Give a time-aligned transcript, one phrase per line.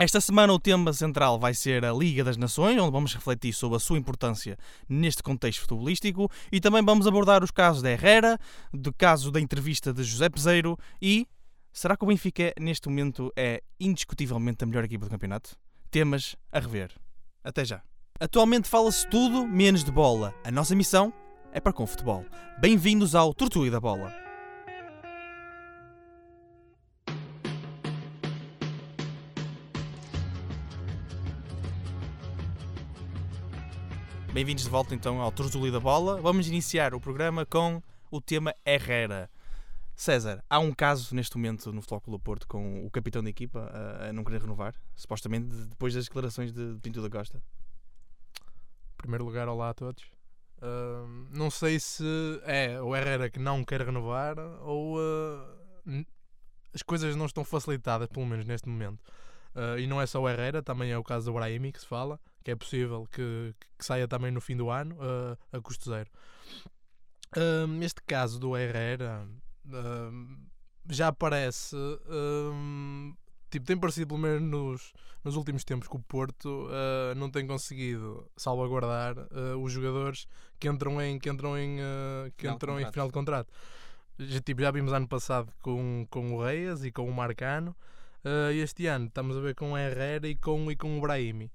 [0.00, 3.78] Esta semana o tema central vai ser a Liga das Nações, onde vamos refletir sobre
[3.78, 4.56] a sua importância
[4.88, 8.38] neste contexto futebolístico e também vamos abordar os casos da Herrera,
[8.72, 11.26] do caso da entrevista de José Peseiro e
[11.72, 15.56] será que o Benfica neste momento é indiscutivelmente a melhor equipa do campeonato?
[15.90, 16.92] Temas a rever.
[17.42, 17.82] Até já.
[18.20, 20.32] Atualmente fala-se tudo menos de bola.
[20.44, 21.12] A nossa missão
[21.52, 22.24] é para com o futebol.
[22.60, 24.27] Bem-vindos ao Tortuga da Bola.
[34.32, 36.20] Bem-vindos de volta então ao Tortuga da Bola.
[36.20, 39.30] Vamos iniciar o programa com o tema Herrera.
[39.96, 43.70] César, há um caso neste momento no Futebol do Porto com o capitão da equipa
[43.72, 47.42] a, a não querer renovar, supostamente depois das declarações de Pinto da Costa.
[48.38, 50.04] Em primeiro lugar, olá a todos.
[50.58, 52.04] Uh, não sei se
[52.44, 56.04] é o Herrera que não quer renovar ou uh,
[56.74, 59.00] as coisas não estão facilitadas, pelo menos neste momento.
[59.58, 61.86] Uh, e não é só o Herrera, também é o caso do Brahimi que se
[61.86, 64.96] fala, que é possível que, que saia também no fim do ano
[65.52, 66.08] a custo zero.
[67.68, 69.26] neste caso do Herrera,
[70.88, 71.76] já parece.
[73.50, 74.92] tipo, tem parecido, pelo menos nos,
[75.24, 80.26] nos últimos tempos, que o Porto uh, não tem conseguido salvaguardar uh, os jogadores
[80.58, 83.52] que entram em, que entram em, uh, que final entram em final de contrato.
[84.18, 87.76] Já, tipo, já vimos ano passado com, com o Reis e com o Marcano.
[88.54, 91.50] Este ano estamos a ver com o Herrera e com, e com o Brahimi.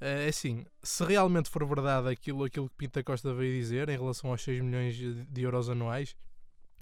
[0.00, 4.30] É assim, se realmente for verdade aquilo, aquilo que Pinta Costa veio dizer em relação
[4.30, 6.16] aos 6 milhões de euros anuais,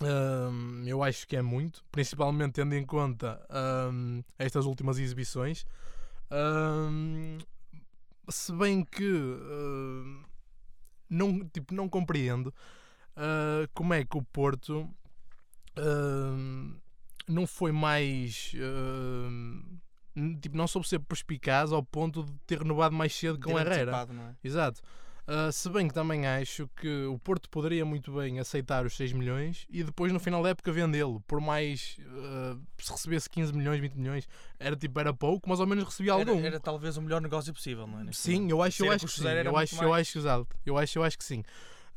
[0.00, 3.44] um, eu acho que é muito, principalmente tendo em conta
[3.92, 5.66] um, estas últimas exibições.
[6.30, 7.38] Um,
[8.28, 10.24] se bem que uh,
[11.10, 12.54] não, tipo, não compreendo
[13.16, 14.82] uh, como é que o Porto
[15.76, 16.80] uh,
[17.28, 18.52] não foi mais.
[20.40, 24.06] tipo, não soube ser perspicaz ao ponto de ter renovado mais cedo com a Herrera.
[24.42, 24.46] É?
[24.46, 24.80] Exato.
[25.28, 29.12] Uh, se bem que também acho que o Porto poderia muito bem aceitar os 6
[29.12, 33.78] milhões e depois no final da época vendê-lo por mais uh, se recebesse 15 milhões,
[33.78, 34.26] 20 milhões,
[34.58, 36.38] era tipo era pouco, mas ao menos recebia algum.
[36.38, 38.10] Era, era talvez o melhor negócio possível, não é?
[38.10, 39.28] Sim, eu acho, eu acho que sim.
[39.28, 40.46] Eu acho, eu acho exato.
[40.64, 41.40] Eu acho, eu acho que sim.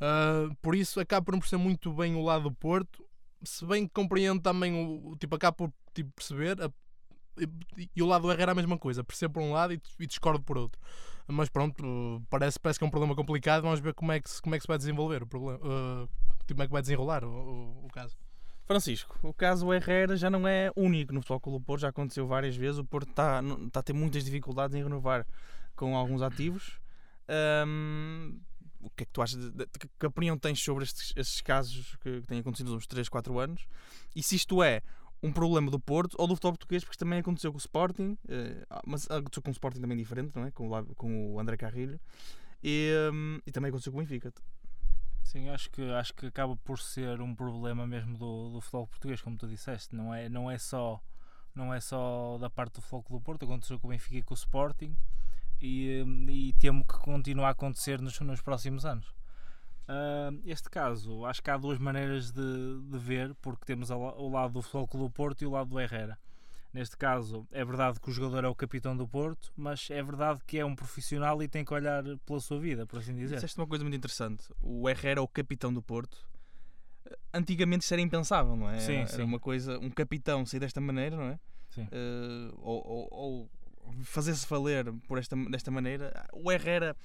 [0.01, 3.01] Uh, por isso acaba por ser muito bem o lado do Porto,
[3.43, 6.71] se bem que compreendo também o, tipo acaba por tipo, perceber a,
[7.37, 9.81] e, e, o lado do Herrera é a mesma coisa, percebo por um lado e,
[9.99, 10.79] e discordo por outro
[11.31, 13.63] mas pronto, parece, parece que é um problema complicado.
[13.63, 16.09] Vamos ver como é que como é que se vai desenvolver o problema, uh,
[16.47, 18.15] como é que vai desenrolar o, o, o, caso.
[18.65, 22.55] Francisco, o caso Herrera já não é único no Futebol Clube Porto, já aconteceu várias
[22.55, 22.79] vezes.
[22.79, 25.25] O Porto está, está a ter muitas dificuldades em renovar
[25.75, 26.79] com alguns ativos.
[27.67, 28.39] Um,
[28.81, 29.39] o que é que tu achas?
[29.39, 32.87] De, de, que opinião tens sobre estes, estes casos que, que têm acontecido nos últimos
[32.87, 33.67] 3, 4 anos?
[34.15, 34.81] E se isto é
[35.23, 38.65] um problema do Porto ou do futebol português, porque também aconteceu com o Sporting, eh,
[38.85, 40.51] mas aconteceu com o Sporting também diferente, não é?
[40.51, 41.99] Com o, com o André Carrilho,
[42.63, 44.33] e, um, e também aconteceu com o Benfica.
[45.23, 49.21] Sim, acho que, acho que acaba por ser um problema mesmo do, do futebol português,
[49.21, 50.99] como tu disseste, não é, não é só
[51.53, 54.33] não é só da parte do futebol do Porto, aconteceu com o Benfica e com
[54.33, 54.95] o Sporting
[55.61, 59.13] e, e temo que continue a acontecer nos, nos próximos anos.
[59.87, 64.53] Uh, este caso, acho que há duas maneiras de, de ver, porque temos o lado
[64.53, 66.17] do Futebol Clube do Porto e o lado do Herrera.
[66.73, 70.39] Neste caso, é verdade que o jogador é o capitão do Porto, mas é verdade
[70.47, 73.35] que é um profissional e tem que olhar pela sua vida, por assim dizer.
[73.35, 74.45] Disseste uma coisa muito interessante.
[74.61, 76.25] O Herrera é o capitão do Porto.
[77.33, 78.79] Antigamente isso era impensável, não é?
[78.79, 79.21] Sim, era, sim.
[79.21, 81.39] uma coisa, um capitão sair desta maneira, não é?
[81.71, 81.83] Sim.
[81.83, 83.49] Uh, ou, ou, ou
[84.03, 86.27] fazer-se valer por esta, desta maneira.
[86.33, 86.95] O Herrera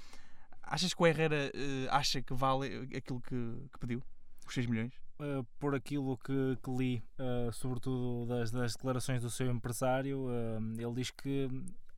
[0.67, 4.03] Achas que o Herrera uh, acha que vale aquilo que, que pediu?
[4.47, 4.93] Os 6 milhões?
[5.21, 10.27] Uh, por aquilo que, que li, uh, sobretudo das, das, declarações do seu empresário,
[10.77, 11.49] ele diz que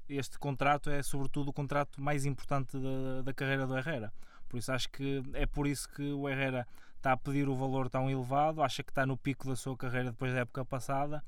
[0.09, 4.13] este contrato é sobretudo o contrato mais importante da, da carreira do Herrera.
[4.49, 6.67] Por isso acho que é por isso que o Herrera
[6.97, 10.11] está a pedir o valor tão elevado, acha que está no pico da sua carreira
[10.11, 11.25] depois da época passada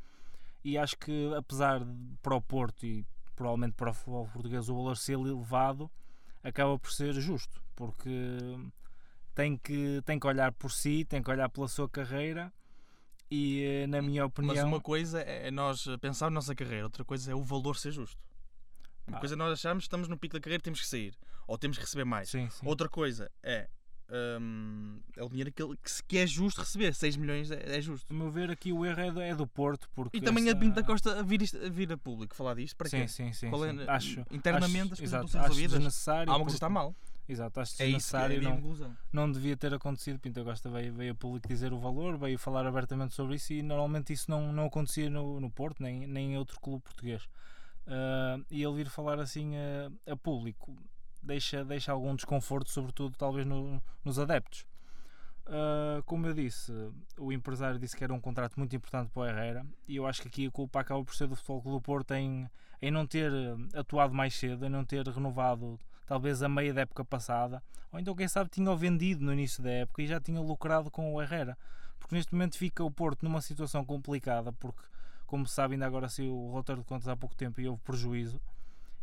[0.63, 3.05] e acho que apesar de para o Porto e
[3.41, 5.91] provavelmente para o futebol português o valor ser elevado,
[6.45, 8.29] acaba por ser justo, porque
[9.35, 12.53] tem que, tem que olhar por si, tem que olhar pela sua carreira
[13.31, 14.55] e, eh, na minha opinião.
[14.55, 17.93] Mas uma coisa é nós pensar na nossa carreira, outra coisa é o valor ser
[17.93, 18.21] justo.
[19.09, 19.21] Uma ah.
[19.21, 21.17] coisa é nós achamos que estamos no pico da carreira temos que sair,
[21.47, 22.29] ou temos que receber mais.
[22.29, 22.67] Sim, sim.
[22.67, 23.71] Outra coisa é
[24.11, 25.63] um, é o dinheiro que,
[26.07, 26.95] que, é justo receber.
[26.95, 28.13] 6 milhões é, é justo.
[28.13, 29.89] A meu ver, aqui o erro é do, é do Porto.
[29.95, 30.57] Porque e também essa...
[30.57, 32.77] a Pinto da Costa a vir, isto, a vir a público falar disto.
[32.77, 33.09] Para sim, quê?
[33.09, 33.51] sim, sim.
[33.51, 33.85] Qual é, sim.
[33.87, 36.33] Acho, internamente acho, as exato, coisas acho desnecessário.
[36.33, 36.95] Há uma coisa que está mal.
[37.29, 38.41] Exato, acho é desnecessário.
[38.41, 40.19] Isso, é não, não devia ter acontecido.
[40.19, 43.63] Pinto Costa veio, veio a público dizer o valor, veio falar abertamente sobre isso e
[43.63, 47.29] normalmente isso não, não acontecia no, no Porto nem, nem em outro clube português.
[47.87, 50.77] Uh, e ele vir falar assim a, a, público
[51.23, 54.67] deixa, deixa algum desconforto, sobretudo talvez no, nos adeptos.
[55.47, 56.73] Uh, como eu disse,
[57.19, 60.23] o empresário disse que era um contrato muito importante para o Herrera e eu acho
[60.23, 62.49] que aqui a culpa acaba por ser do Futebol Clube do Porto em,
[62.81, 63.33] em não ter
[63.75, 65.77] atuado mais cedo, em não ter renovado
[66.07, 67.63] talvez a meia da época passada,
[67.93, 71.13] ou então quem sabe tinha vendido no início da época e já tinha lucrado com
[71.13, 71.59] o Herrera,
[71.99, 74.83] porque neste momento fica o Porto numa situação complicada, porque
[75.27, 77.81] como se sabe ainda agora saiu o roteiro de contas há pouco tempo e houve
[77.83, 78.41] prejuízo,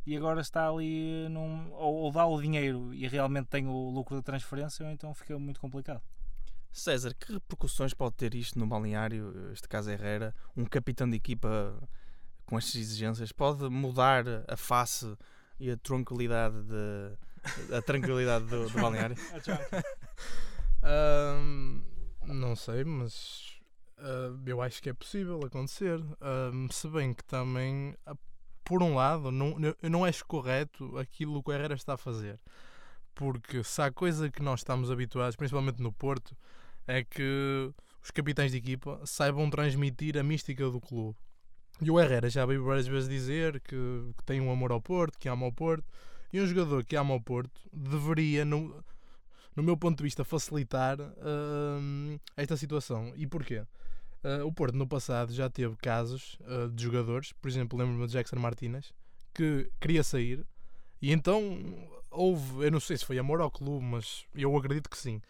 [0.08, 4.16] e agora está ali num, ou, ou dá o dinheiro e realmente tem o lucro
[4.16, 6.02] da transferência, ou então fica muito complicado.
[6.72, 11.78] César, que repercussões pode ter isto no balneário, este caso Herrera, um capitão de equipa
[12.46, 15.14] com estas exigências, pode mudar a face
[15.60, 19.18] e a tranquilidade de, a tranquilidade do, do balneário?
[21.44, 21.84] um,
[22.24, 23.60] não sei, mas
[23.98, 26.00] uh, eu acho que é possível acontecer.
[26.00, 27.94] Um, se bem que também,
[28.68, 32.38] por um lado, não, não acho correto aquilo que o Herrera está a fazer.
[33.16, 36.36] Porque se há coisa que nós estamos habituados, principalmente no Porto,
[36.86, 37.72] é que
[38.04, 41.18] os capitães de equipa saibam transmitir a mística do clube.
[41.82, 43.76] E o Herrera já veio várias vezes dizer que,
[44.18, 45.86] que, tem um amor ao Porto, que ama o Porto.
[46.34, 48.84] E um jogador que ama o Porto deveria, no,
[49.56, 53.14] no meu ponto de vista, facilitar uh, esta situação.
[53.16, 53.64] E porquê?
[54.24, 58.14] Uh, o Porto no passado já teve casos uh, de jogadores, por exemplo, lembro-me de
[58.14, 58.92] Jackson Martinez,
[59.34, 60.46] que queria sair
[61.02, 61.60] e então
[62.10, 65.22] houve, eu não sei se foi amor ao clube, mas eu acredito que sim.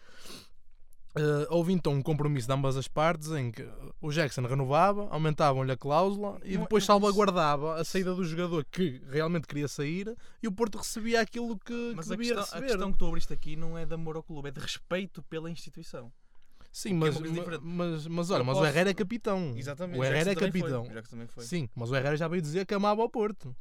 [1.16, 3.66] Uh, houve então um compromisso de ambas as partes em que
[4.00, 9.46] o Jackson renovava, aumentavam-lhe a cláusula e depois salvaguardava a saída do jogador que realmente
[9.48, 12.64] queria sair e o Porto recebia aquilo que, mas que a devia questão, receber.
[12.64, 15.22] A questão que tu abriste aqui não é de amor ao clube, é de respeito
[15.24, 16.12] pela instituição.
[16.78, 18.64] Sim, mas, é mas, mas, mas, olha, mas posso...
[18.64, 19.52] o Herrera é capitão.
[19.56, 19.98] Exatamente.
[19.98, 20.86] O Herrera é capitão.
[21.26, 21.42] Foi.
[21.42, 23.52] Sim, mas o Herrera já veio dizer que amava o Porto.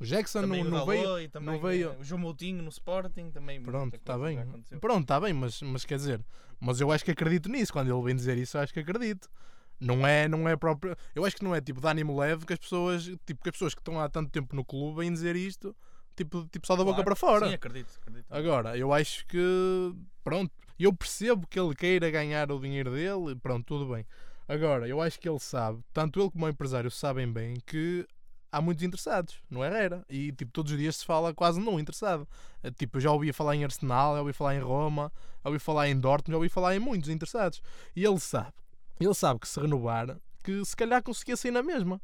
[0.00, 1.30] O Jackson também não, não veio.
[1.30, 1.92] Também, não veio...
[1.92, 3.62] O João Moutinho no Sporting também.
[3.62, 4.44] Pronto, está bem.
[4.80, 6.20] Pronto, está bem, mas, mas quer dizer,
[6.58, 7.72] mas eu acho que acredito nisso.
[7.72, 9.30] Quando ele vem dizer isso, eu acho que acredito.
[9.78, 10.96] Não é, não é próprio.
[11.14, 13.52] Eu acho que não é tipo de ânimo leve que as pessoas, tipo, que as
[13.52, 15.72] pessoas que estão há tanto tempo no clube vêm dizer isto,
[16.16, 17.46] tipo, tipo só da boca para fora.
[17.46, 18.26] Sim, acredito, acredito.
[18.28, 20.52] Agora, eu acho que, pronto,
[20.84, 24.06] eu percebo que ele queira ganhar o dinheiro dele, pronto, tudo bem.
[24.48, 28.06] Agora, eu acho que ele sabe, tanto ele como o empresário sabem bem que
[28.50, 30.04] há muitos interessados no Herrera?
[30.08, 32.26] E tipo todos os dias se fala quase não interessado.
[32.62, 35.12] Eh, tipo eu já ouvi falar em Arsenal já ouvi falar em Roma
[35.44, 37.60] já ouvi falar em Dortmund já ouvi falar em muitos interessados.
[37.94, 38.52] E ele sabe
[38.98, 42.00] ele sabe que se renovar que se calhar conseguia sair na mesma.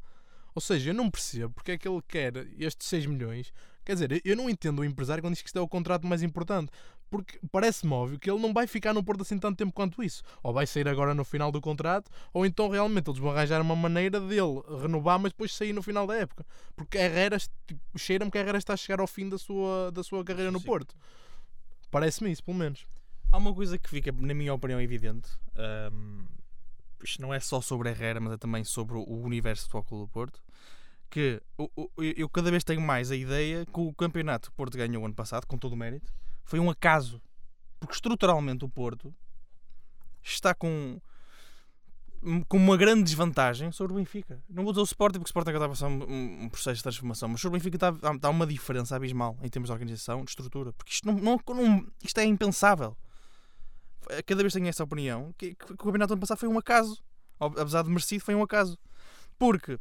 [0.53, 3.51] Ou seja, eu não percebo porque é que ele quer estes 6 milhões.
[3.83, 6.21] Quer dizer, eu não entendo o empresário quando diz que isto é o contrato mais
[6.21, 6.71] importante,
[7.13, 10.23] porque parece-me óbvio que ele não vai ficar no Porto assim tanto tempo quanto isso.
[10.41, 13.75] Ou vai sair agora no final do contrato, ou então realmente eles vão arranjar uma
[13.75, 16.43] maneira dele renovar, mas depois sair no final da época.
[16.75, 17.37] Porque Herrera,
[17.67, 20.59] tipo, cheira-me que Herrera está a chegar ao fim da sua, da sua carreira no
[20.59, 20.95] Porto.
[21.91, 22.87] Parece-me isso, pelo menos.
[23.31, 25.29] Há uma coisa que fica, na minha opinião, evidente.
[25.93, 26.25] Um,
[27.03, 30.07] isto não é só sobre Herrera, mas é também sobre o universo do Futebol do
[30.07, 30.41] Porto
[31.11, 31.39] que
[32.17, 35.13] eu cada vez tenho mais a ideia que o campeonato que o Porto ganhou ano
[35.13, 36.11] passado, com todo o mérito,
[36.43, 37.21] foi um acaso.
[37.79, 39.13] Porque estruturalmente o Porto
[40.23, 40.99] está com,
[42.47, 44.41] com uma grande desvantagem sobre o Benfica.
[44.49, 46.83] Não vou dizer o Sporting porque o Sporting está a passar um, um, processo de
[46.83, 50.31] transformação, mas sobre o Benfica está, está uma diferença abismal em termos de organização, de
[50.31, 50.71] estrutura.
[50.73, 52.97] Porque isto, não, não, isto é impensável.
[54.25, 57.03] Cada vez tenho essa opinião que, que o campeonato ano passado foi um acaso.
[57.39, 58.77] Apesar de merecido, foi um acaso.
[59.37, 59.79] Porque uh,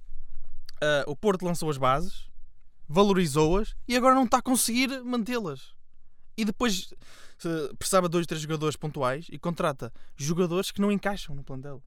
[1.06, 2.28] o Porto lançou as bases,
[2.88, 5.75] valorizou-as e agora não está a conseguir mantê-las.
[6.36, 6.92] E depois
[7.78, 11.82] precisava de dois, três jogadores pontuais e contrata jogadores que não encaixam no plantel.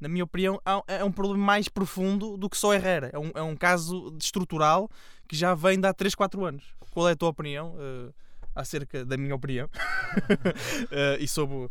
[0.00, 3.10] Na minha opinião, é um problema mais profundo do que só Herrera.
[3.12, 4.90] É um, é um caso estrutural
[5.28, 6.64] que já vem de há 3, 4 anos.
[6.90, 7.76] Qual é a tua opinião?
[7.76, 8.12] Uh,
[8.54, 11.70] acerca da minha opinião uh, e sobre uh,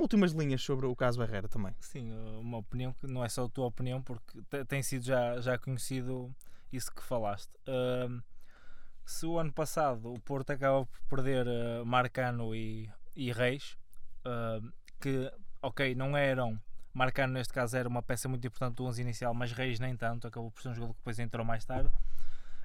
[0.00, 1.74] últimas linhas sobre o caso Herrera também.
[1.80, 5.58] Sim, uma opinião que não é só a tua opinião, porque tem sido já, já
[5.58, 6.34] conhecido
[6.72, 7.50] isso que falaste.
[7.68, 8.22] Uh,
[9.04, 13.76] se o ano passado o Porto acaba por perder uh, Marcano e, e Reis,
[15.00, 15.30] que,
[15.60, 16.60] ok, não eram.
[16.94, 20.26] Marcano, neste caso, era uma peça muito importante do 11 inicial, mas Reis nem tanto,
[20.26, 21.90] acabou por ser um jogo que depois entrou mais tarde.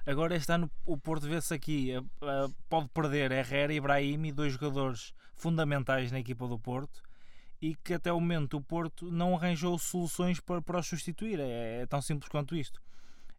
[0.06, 5.12] Agora este ano o Porto vê-se aqui, uh, pode perder Herrera e Brahimi, dois jogadores
[5.34, 7.02] fundamentais na equipa do Porto,
[7.60, 11.40] e que até o momento o Porto não arranjou soluções para, para os substituir.
[11.40, 12.80] É, é tão simples quanto isto.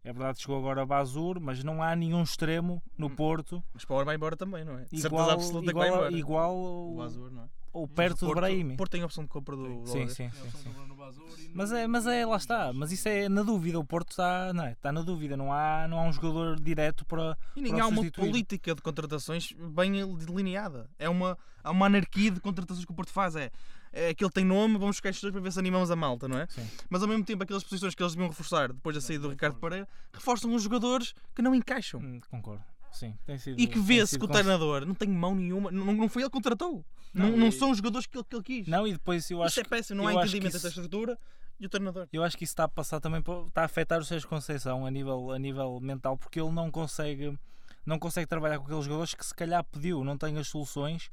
[0.03, 3.15] É verdade que chegou agora a Basur, mas não há nenhum extremo no Hum.
[3.15, 4.86] Porto Mas para o vai embora também, não é?
[4.86, 6.18] De igual, absoluta que vai igual, embora.
[6.18, 7.48] igual O ou, Azul, não é?
[7.72, 8.77] ou perto o do Porto, Brahimi.
[8.77, 10.15] Porto tem a opção de compra do, do Sim, Alves.
[10.15, 10.88] sim, É, sim, sim.
[10.88, 12.72] do Basur Mas é, mas é, lá está.
[12.74, 13.77] Mas isso é na dúvida.
[13.77, 15.36] O Porto está, não é, está na dúvida.
[15.36, 17.38] Não há, não há um jogador direto para.
[17.56, 18.25] E nem para há uma substituir.
[18.29, 20.89] política de contratações bem delineada.
[20.98, 23.36] É uma, há uma anarquia de contratações que o Porto faz.
[23.36, 23.51] É,
[23.91, 26.38] é aquele tem nome, vamos buscar estes dois para ver se animamos a malta, não
[26.39, 26.48] é?
[26.48, 26.67] Sim.
[26.89, 29.55] Mas ao mesmo tempo, aquelas posições que eles deviam reforçar depois da saída do Ricardo
[29.60, 32.00] Pereira, reforçam os jogadores que não encaixam.
[32.00, 32.63] Hum, Concordo.
[32.91, 33.60] Sim, tem sido.
[33.62, 36.34] E que vê-se que o treinador não tem mão nenhuma, não, não foi ele que
[36.34, 36.84] contratou.
[37.13, 38.67] Não, Não, não e- são os jogadores que ele, que ele quis.
[38.67, 41.17] Não, e depois eu acho Isso é péssimo, não há entendimento isso- dessa estrutura
[41.60, 42.08] e o treinador.
[42.12, 44.91] Eu acho que isso está a passar também está a afetar o Sérgio Conceição a
[44.91, 47.38] nível, a nível mental porque ele não consegue
[47.86, 51.10] não consegue trabalhar com aqueles jogadores que se calhar pediu, não tem as soluções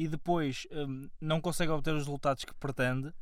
[0.00, 3.12] e depois hum, não consegue obter os resultados que pretende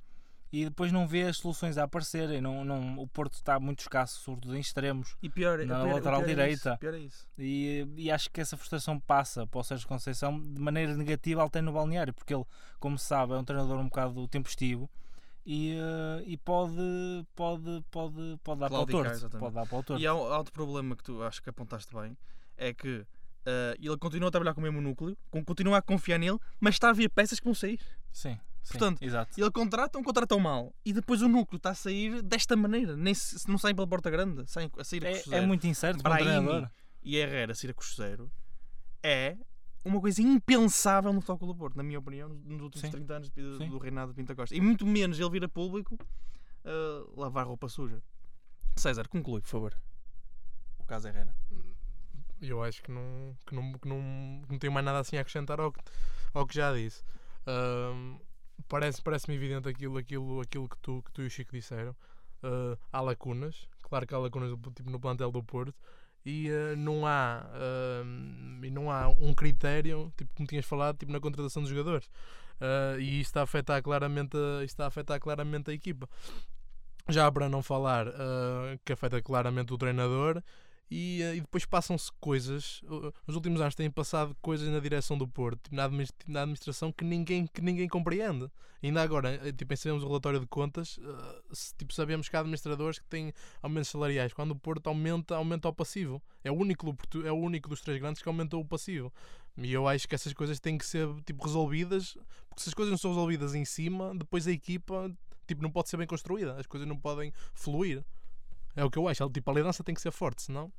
[0.52, 2.40] e depois não vê as soluções a aparecerem.
[2.40, 6.20] Não, não, o Porto está muito escasso, sobretudo em extremos, E pior, Na pior, lateral
[6.20, 6.70] pior é direita.
[6.70, 7.26] isso, pior é isso.
[7.36, 11.60] e, e acho que essa frustração passa para o Sérgio Conceição de maneira negativa até
[11.60, 12.44] no balneário, porque ele,
[12.78, 14.88] como se sabe, é um treinador um bocado tempestivo
[15.44, 16.76] e, eh, e pode,
[17.34, 19.16] pode, pode, pode dar para o Claudicar, torto.
[19.18, 19.40] exatamente.
[19.40, 20.00] Pode dar para o torto.
[20.00, 22.16] E há, há outro problema que tu acho que apontaste bem,
[22.56, 23.04] é que
[23.48, 26.90] eh, ele continua a trabalhar com o mesmo núcleo, continua a confiar nele, mas está
[26.90, 27.80] a vir peças que vão sair.
[28.12, 29.40] Sim, sim, Portanto, exato.
[29.40, 30.74] Ele contrata, um contratam mal.
[30.84, 32.94] E depois o núcleo está a sair desta maneira.
[32.94, 35.66] Nem se, não saem pela porta grande, saem a sair a custo É, é muito
[35.66, 36.70] incerto para treinador.
[37.02, 38.30] E Herrera a sair a custo zero
[39.02, 39.38] é
[39.82, 42.90] uma coisa impensável no Futebol do Porto, na minha opinião, nos últimos Sim.
[42.90, 43.70] 30 anos do, Sim.
[43.70, 44.54] do reinado de Pinta Costa.
[44.54, 45.96] E muito menos ele vir a público
[46.64, 48.02] eh, lavar roupa suja.
[48.76, 49.80] César, conclui, por favor.
[50.78, 51.34] O caso Herrera.
[52.40, 55.20] Eu acho que não, que não, que não, que não tenho mais nada assim a
[55.20, 55.80] acrescentar ao que,
[56.34, 57.02] ao que já disse.
[58.68, 61.94] Parece, parece-me evidente aquilo, aquilo, aquilo que, tu, que tu e o Chico disseram.
[62.42, 65.74] Ah, há lacunas, claro que há lacunas tipo, no plantel do Porto.
[66.24, 71.12] E ah, não há ahm, e não há um critério, tipo como tinhas falado, tipo
[71.12, 72.10] na contratação dos jogadores.
[72.60, 76.08] Ah, e isto está a afetar claramente a, está a afetar claramente a equipa.
[77.08, 78.06] Já para não falar
[78.84, 80.42] que afeta claramente o treinador,
[80.90, 82.80] e, eh, e depois passam-se coisas.
[83.26, 86.90] Nos últimos anos têm passado coisas na direção do Porto, tipo, na, adminis- na administração,
[86.92, 88.50] que ninguém, que ninguém compreende.
[88.82, 90.98] Ainda agora, eh, tipo, sabemos o relatório de contas,
[91.52, 94.32] se- tipo, sabemos que há administradores que têm aumentos salariais.
[94.32, 96.22] Quando o Porto aumenta, aumenta o passivo.
[96.44, 99.12] É o único, é o único dos três grandes que aumentou o passivo.
[99.56, 102.16] E eu acho que essas coisas têm que ser tipo, resolvidas,
[102.48, 105.10] porque se as coisas não são resolvidas em cima, depois a equipa
[105.48, 108.04] tipo, não pode ser bem construída, as coisas não podem fluir.
[108.78, 109.28] É o que eu acho.
[109.30, 110.72] Tipo, a liderança tem que ser forte, senão.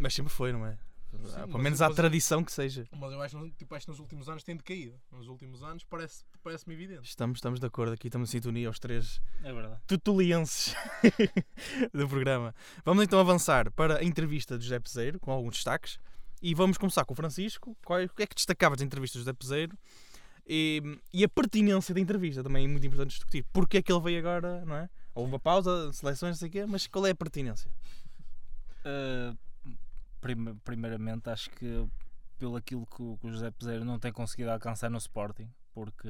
[0.00, 0.76] Mas sempre foi, não é?
[1.12, 2.86] Sim, Ah, Pelo menos há tradição que seja.
[2.90, 4.98] Mas eu acho, que, tipo, acho que nos últimos anos tem decaído.
[5.10, 7.06] Nos últimos anos parece- parece-me evidente.
[7.06, 9.78] Estamos, estamos de acordo aqui, estamos em sintonia aos três É verdade.
[9.86, 10.74] tutulienses
[11.92, 12.54] do programa.
[12.84, 15.98] Vamos então avançar para a entrevista de José Peseiro, com alguns destaques.
[16.40, 17.76] E vamos começar com o Francisco.
[17.84, 19.76] Qual é, o que é que destacavas da entrevista de José Peseiro?
[20.46, 23.44] E, e a pertinência da entrevista também é muito importante discutir.
[23.52, 24.90] Porquê é que ele veio agora, não é?
[25.14, 27.70] Houve uma pausa, seleções, não sei o quê, mas qual é a pertinência?
[28.84, 29.36] Uh,
[30.20, 31.86] prime- primeiramente, acho que
[32.38, 36.08] pelo aquilo que o, que o José Peseiro não tem conseguido alcançar no Sporting, porque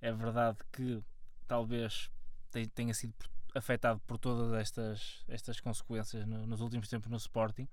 [0.00, 1.02] é verdade que
[1.46, 2.10] talvez
[2.50, 3.12] te- tenha sido
[3.54, 7.68] afetado por todas estas, estas consequências no- nos últimos tempos no Sporting,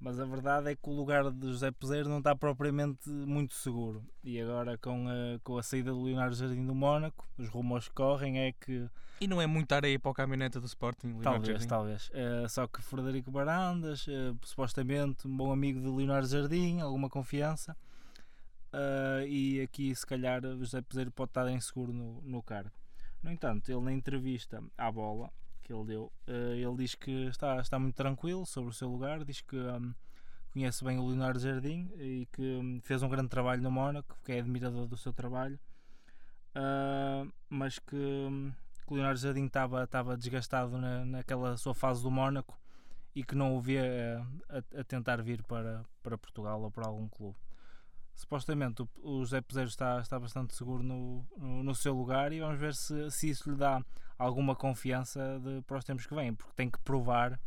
[0.00, 4.04] mas a verdade é que o lugar de José Peseiro não está propriamente muito seguro.
[4.22, 7.94] E agora, com a, com a saída do Leonardo Jardim do Mónaco, os rumores que
[7.94, 8.88] correm é que
[9.20, 11.68] E não é muita areia para o caminhonete do Sporting, Leonardo Talvez, Jardim?
[11.68, 12.10] talvez.
[12.14, 17.76] Eh, só que Frederico Barandas, eh, supostamente um bom amigo de Leonardo Jardim, alguma confiança.
[18.72, 22.70] Eh, e aqui, se calhar, José Peseiro pode estar inseguro no, no cargo.
[23.20, 25.28] No entanto, ele na entrevista à bola
[25.68, 29.22] que ele deu, eh, ele diz que está, está muito tranquilo sobre o seu lugar,
[29.22, 29.94] diz que hum,
[30.50, 34.32] conhece bem o Leonardo Jardim e que hum, fez um grande trabalho no Mónaco, que
[34.32, 35.60] é admirador do seu trabalho,
[36.54, 38.52] Ah, mas que, hum,
[38.86, 42.58] que o Leonardo Jardim estava, estava desgastado na, naquela sua fase do Mónaco
[43.14, 46.86] e que não o via eh, a, a tentar vir para, para Portugal ou para
[46.86, 47.36] algum clube.
[48.18, 52.58] Supostamente o, José Peseiro está, está bastante seguro no, no, no seu lugar e vamos
[52.58, 53.80] ver se, se isso lhe dá
[54.18, 57.38] alguma confiança de, para os tempos que vêm, porque tem que provar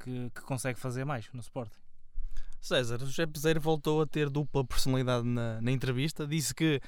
[0.00, 1.78] que, que consegue fazer mais no Sporting.
[2.60, 6.26] César, o José Peseiro voltou a ter dupla personalidade na, na entrevista.
[6.26, 6.80] Disse que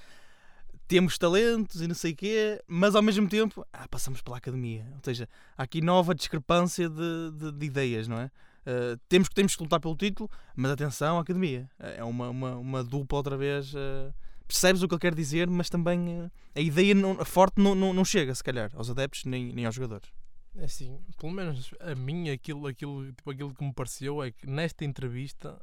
[0.88, 4.84] temos talentos e não sei o quê, mas ao mesmo tempo ah, passamos pela academia.
[4.96, 8.28] Ou seja, há aqui nova discrepância de, de- de ideias, não é?
[8.70, 11.68] Uh, temos, temos que lutar pelo título, mas atenção, academia.
[11.78, 13.74] É uma, uma, uma dupla outra vez.
[13.74, 14.12] uh,
[14.46, 17.92] percebes o que ele quer dizer, mas também uh, a ideia não- forte não, não,
[17.94, 20.10] não chega, se calhar, aos adeptos nem, nem aos jogadores.
[20.56, 24.48] É assim, pelo menos a mim, aquilo, aquilo, tipo, aquilo que me pareceu é que
[24.48, 25.60] nesta entrevista,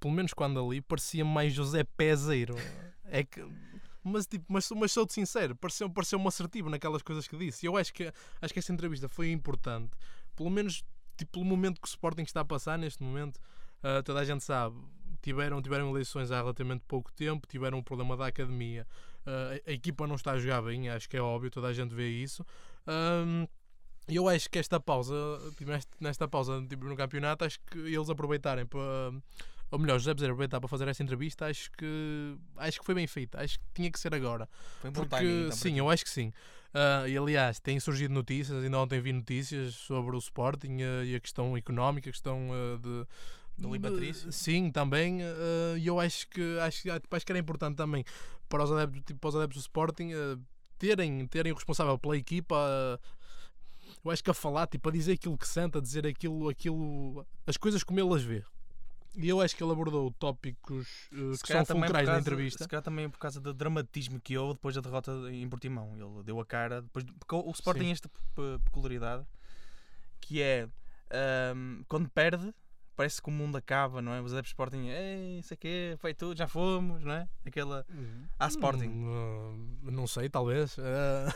[0.00, 2.56] pelo menos quando ali, parecia mais José Pezeiro.
[3.04, 3.44] É que.
[4.02, 7.66] Mas, tipo, mas, mas sou-te sincero, pareceu, pareceu-me assertivo naquelas coisas que disse.
[7.66, 9.90] Eu acho que, acho que esta entrevista foi importante,
[10.34, 10.82] pelo menos
[11.16, 13.38] tipo, pelo momento que o Sporting está a passar neste momento.
[13.78, 14.76] Uh, toda a gente sabe,
[15.22, 18.86] tiveram, tiveram eleições há relativamente pouco tempo, tiveram um problema da academia.
[19.26, 21.72] Uh, a, a, equipa não está a jogar bem, acho que é óbvio, toda a
[21.72, 22.44] gente vê isso.
[22.86, 23.46] Um,
[24.08, 25.14] eu acho que esta pausa,
[25.56, 25.70] tipo,
[26.00, 29.12] nesta pausa tipo, no campeonato, acho que eles aproveitarem para.
[29.68, 33.06] Ou melhor, José Bezerra aproveitar para fazer esta entrevista, acho que acho que foi bem
[33.08, 34.48] feita, acho que tinha que ser agora.
[34.80, 36.32] Foi um Porque, timing, então, sim, eu acho que sim.
[36.76, 41.16] Uh, e aliás, têm surgido notícias, ainda ontem vi notícias sobre o Sporting uh, e
[41.16, 43.06] a questão económica, a questão uh, de.
[43.56, 44.30] Do Patrício?
[44.30, 45.20] Sim, também.
[45.78, 48.04] E eu acho que, acho, acho que era importante também
[48.50, 50.10] para os adeptos, tipo, para os adeptos do Sporting
[50.78, 53.00] terem, terem o responsável pela equipa
[54.04, 57.26] eu acho que a falar, tipo, a dizer aquilo que sente, a dizer aquilo, aquilo,
[57.46, 58.44] as coisas como ele as vê.
[59.16, 62.64] E eu acho que ele abordou tópicos uh, que são fulcrais na entrevista.
[62.64, 65.92] Se calhar também por causa do dramatismo que houve depois da derrota em Portimão.
[65.94, 66.82] Ele deu a cara.
[66.82, 68.10] Depois, porque o Sport tem esta
[68.64, 69.26] peculiaridade
[70.20, 70.68] que é
[71.54, 72.52] um, quando perde,
[72.96, 74.20] parece que o mundo acaba, não é?
[74.20, 77.28] Os adeptos Sporting, ei, sei que foi tudo, já fomos, não é?
[77.44, 77.86] Aquela.
[78.38, 78.88] À Sporting.
[78.88, 80.76] Hum, não sei, talvez.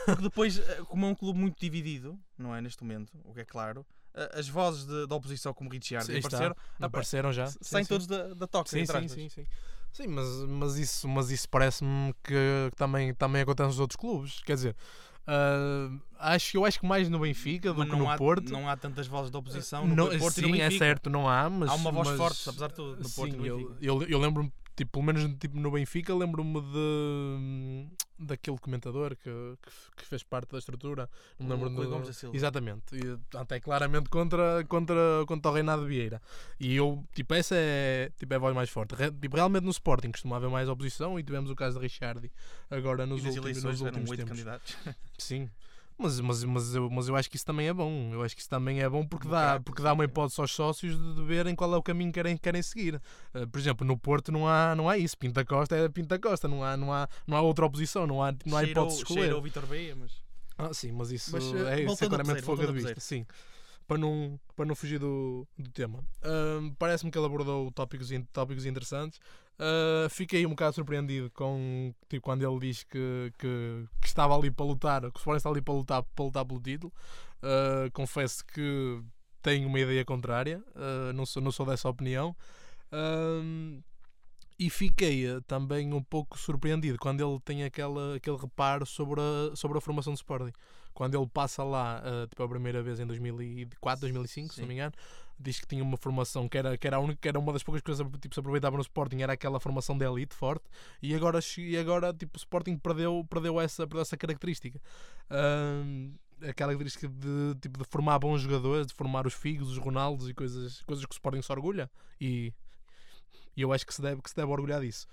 [0.05, 2.61] Porque depois, eh, como é um clube muito dividido, não é?
[2.61, 3.85] Neste momento, o que é claro.
[4.33, 7.47] As vozes de, da oposição, como Richard, apareceram, apareceram já.
[7.61, 8.69] Saem todos da, da toca.
[8.69, 9.47] Sim, sim, sim, sim.
[9.93, 12.33] Sim, mas, mas isso, mas isso parece-me que,
[12.69, 14.41] que, também, também acontece nos outros clubes.
[14.43, 14.75] Quer dizer,
[15.21, 18.51] Uh, acho, eu acho que mais no Benfica do que no há, Porto.
[18.51, 20.85] Não há tantas vozes de oposição no não, Porto sim, e no é Benfica.
[20.85, 21.69] certo, não há, mas...
[21.69, 24.03] Há uma voz mas, forte, apesar de tudo, no Porto sim, e no eu, eu,
[24.03, 29.29] eu lembro-me tipo, pelo menos tipo, no Benfica, lembro-me de daquele comentador que,
[29.97, 31.09] que, fez parte da estrutura.
[31.39, 31.89] Não me lembro o do...
[31.89, 32.35] Gomes da Silva.
[32.35, 32.95] Exatamente.
[32.95, 34.95] E, até claramente contra, contra,
[35.27, 36.21] contra o Reinado Vieira.
[36.59, 38.95] E eu, tipo, essa é, tipo, é a voz mais forte.
[38.95, 42.31] Re, tipo, realmente no Sporting costumava haver mais oposição e tivemos o caso de Richardi
[42.69, 44.29] agora nos e últimos, nos últimos tempos.
[44.29, 44.77] candidatos.
[45.17, 45.49] Sim.
[46.01, 48.09] Mas, mas, mas, eu, mas eu acho que isso também é bom.
[48.11, 50.97] Eu acho que isso também é bom porque dá, porque dá uma hipótese aos sócios
[50.97, 53.01] de, de verem qual é o caminho que querem, querem seguir.
[53.35, 55.17] Uh, por exemplo, no Porto não há, não há isso.
[55.17, 56.47] Pinta Costa é Pinta Costa.
[56.47, 58.07] Não há, não há, não há outra oposição.
[58.07, 59.33] Não há, não há hipótese de escolher.
[59.33, 60.11] o Vitor Beia, mas...
[60.57, 62.99] Ah, sim, mas isso mas, é, isso é claramente fogo de vista.
[62.99, 63.25] Sim
[63.91, 65.99] para não, para não fugir do, do tema.
[66.23, 69.19] Uh, Parece-me que ele abordou tópicos, tópicos interessantes.
[69.61, 74.49] Uh, fiquei um bocado surpreendido com tipo, quando ele diz que, que, que, estava ali
[74.49, 76.91] para lutar, que o Sporting está ali para lutar, para lutar pelo título.
[77.43, 78.99] Uh, confesso que
[79.43, 80.63] tenho uma ideia contrária,
[81.15, 82.35] não, sou, não sou dessa opinião.
[84.57, 89.77] e fiquei também um pouco surpreendido quando ele tem aquela, aquele reparo sobre a, sobre
[89.79, 90.53] a formação do Sporting
[90.93, 94.53] quando ele passa lá uh, tipo, a primeira vez em 2004, 2005, Sim.
[94.53, 94.93] se não me engano,
[95.39, 97.63] diz que tinha uma formação que era, que era a única, que era uma das
[97.63, 100.63] poucas coisas que tipo, se aproveitava no Sporting, era aquela formação de elite forte,
[101.01, 104.79] e agora, e agora tipo, o Sporting perdeu, perdeu, essa, perdeu essa característica.
[105.29, 110.29] Uh, aquela característica de, tipo, de formar bons jogadores, de formar os Figos, os Ronaldos
[110.29, 112.53] e coisas, coisas que o Sporting se orgulha, e,
[113.55, 115.07] e eu acho que se deve, que se deve orgulhar disso.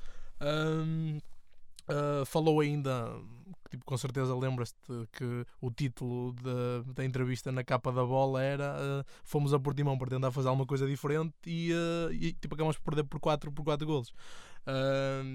[1.88, 3.10] Uh, falou ainda,
[3.70, 4.76] tipo, com certeza lembras-te
[5.12, 9.96] que o título da, da entrevista na capa da bola era uh, Fomos a Portimão
[9.96, 13.50] para tentar fazer alguma coisa diferente e, uh, e tipo, acabamos por perder por 4
[13.50, 14.12] por quatro golos.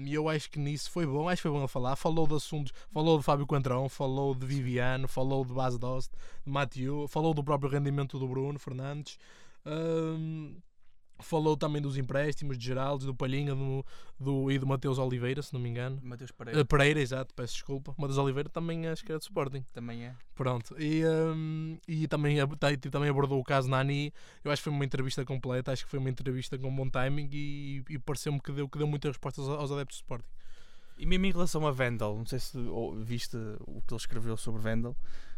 [0.04, 1.96] E eu acho que nisso foi bom, acho que foi bom ele falar.
[1.96, 6.12] Falou de assuntos, falou de Fábio Coentrão, falou de Viviano, falou de Bas Dost,
[6.46, 9.18] de Mathieu, falou do próprio rendimento do Bruno Fernandes.
[11.24, 13.84] Falou também dos empréstimos de Geraldo, do Palhinha do,
[14.20, 15.98] do, e do Mateus Oliveira, se não me engano.
[16.02, 16.60] Mateus Pereira.
[16.60, 17.94] Uh, Pereira, exato, peço desculpa.
[17.96, 19.64] Mateus Oliveira também acho que era de Sporting.
[19.72, 20.14] Também é.
[20.34, 20.74] Pronto.
[20.78, 22.36] E, um, e também,
[22.90, 24.12] também abordou o caso Nani.
[24.44, 27.28] Eu acho que foi uma entrevista completa, acho que foi uma entrevista com bom timing
[27.32, 30.28] e, e pareceu-me que deu, que deu muitas respostas aos adeptos do Sporting.
[30.96, 32.56] E mesmo em relação a Vendel, não sei se
[33.02, 34.96] viste o que ele escreveu sobre Vendel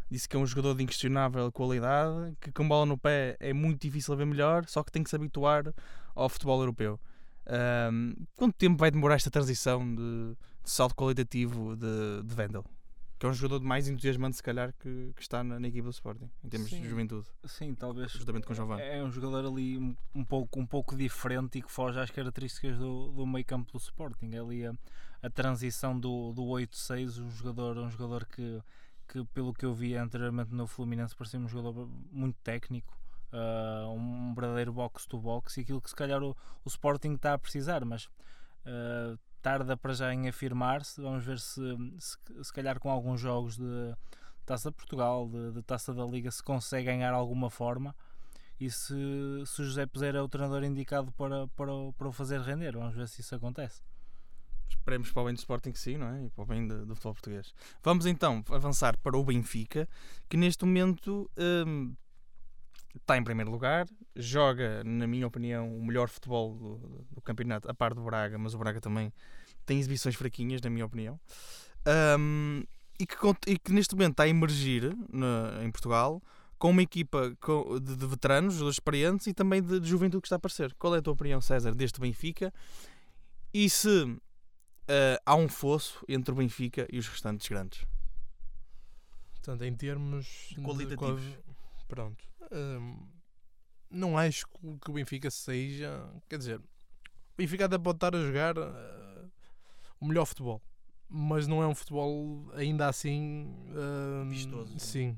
[0.09, 3.81] disse que é um jogador de inquestionável qualidade, que com bola no pé é muito
[3.81, 5.73] difícil ver melhor, só que tem que se habituar
[6.15, 6.99] ao futebol europeu.
[7.91, 12.65] Um, quanto tempo vai demorar esta transição de, de salto qualitativo de, de Vendel?
[13.17, 15.91] Que é um jogador mais entusiasmante, se calhar, que, que está na, na, equipa do
[15.91, 17.27] Sporting, em termos sim, de juventude.
[17.45, 18.11] Sim, talvez.
[18.11, 18.83] Justamente com Giovanni.
[18.83, 22.77] É um jogador ali um, um, pouco, um pouco diferente e que foge às características
[22.77, 24.29] do, do meio campo do Sporting.
[24.33, 24.73] É ali a,
[25.23, 28.61] a transição do, do 8-6, um jogador, um jogador que
[29.07, 32.97] que pelo que eu vi anteriormente no Fluminense parecia um jogador muito técnico,
[33.31, 37.85] uh, um verdadeiro box-to-box e aquilo que se calhar o, o Sporting está a precisar,
[37.85, 41.61] mas uh, tarda para já em afirmar-se, vamos ver se,
[41.99, 43.95] se, se calhar com alguns jogos de
[44.45, 47.95] Taça de Portugal, de, de Taça da Liga, se consegue ganhar alguma forma
[48.59, 48.95] e se,
[49.45, 52.73] se o José Peseira é o treinador indicado para, para, para o fazer render.
[52.75, 53.81] Vamos ver se isso acontece.
[54.69, 56.25] Esperemos para o bem do Sporting que sim, não é?
[56.25, 57.53] E para o bem do, do futebol português.
[57.83, 59.87] Vamos então avançar para o Benfica,
[60.29, 61.29] que neste momento
[61.65, 61.93] hum,
[62.95, 67.73] está em primeiro lugar, joga, na minha opinião, o melhor futebol do, do, campeonato, a
[67.73, 69.11] par do Braga, mas o Braga também
[69.65, 71.19] tem exibições fraquinhas, na minha opinião.
[72.19, 72.63] Um,
[72.99, 73.15] e, que,
[73.47, 76.21] e que neste momento está a emergir na, em Portugal
[76.57, 77.35] com uma equipa
[77.81, 80.73] de, de veteranos, de experientes e também de, de, juventude que está a aparecer.
[80.79, 82.51] Qual é a tua opinião, César, deste Benfica?
[83.53, 84.17] E se
[84.87, 87.85] uh, há um fosso entre o Benfica e os restantes grandes?
[89.33, 91.37] Portanto, em termos qualitativos, de,
[91.87, 93.07] pronto, um,
[93.89, 96.63] não acho que o Benfica seja, quer dizer, o
[97.37, 99.31] Benfica até pode estar a jogar uh,
[99.99, 100.61] o melhor futebol,
[101.07, 104.77] mas não é um futebol ainda assim uh, vistoso.
[104.79, 105.17] Sim,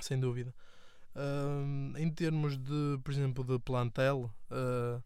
[0.00, 0.54] sem dúvida.
[1.14, 5.02] Uh, em termos de, por exemplo, de plantel, uh,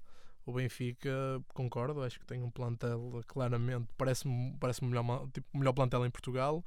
[0.47, 1.11] o Benfica,
[1.53, 6.11] concordo, acho que tem um plantel claramente, parece-me parece o melhor, tipo, melhor plantel em
[6.11, 6.65] Portugal.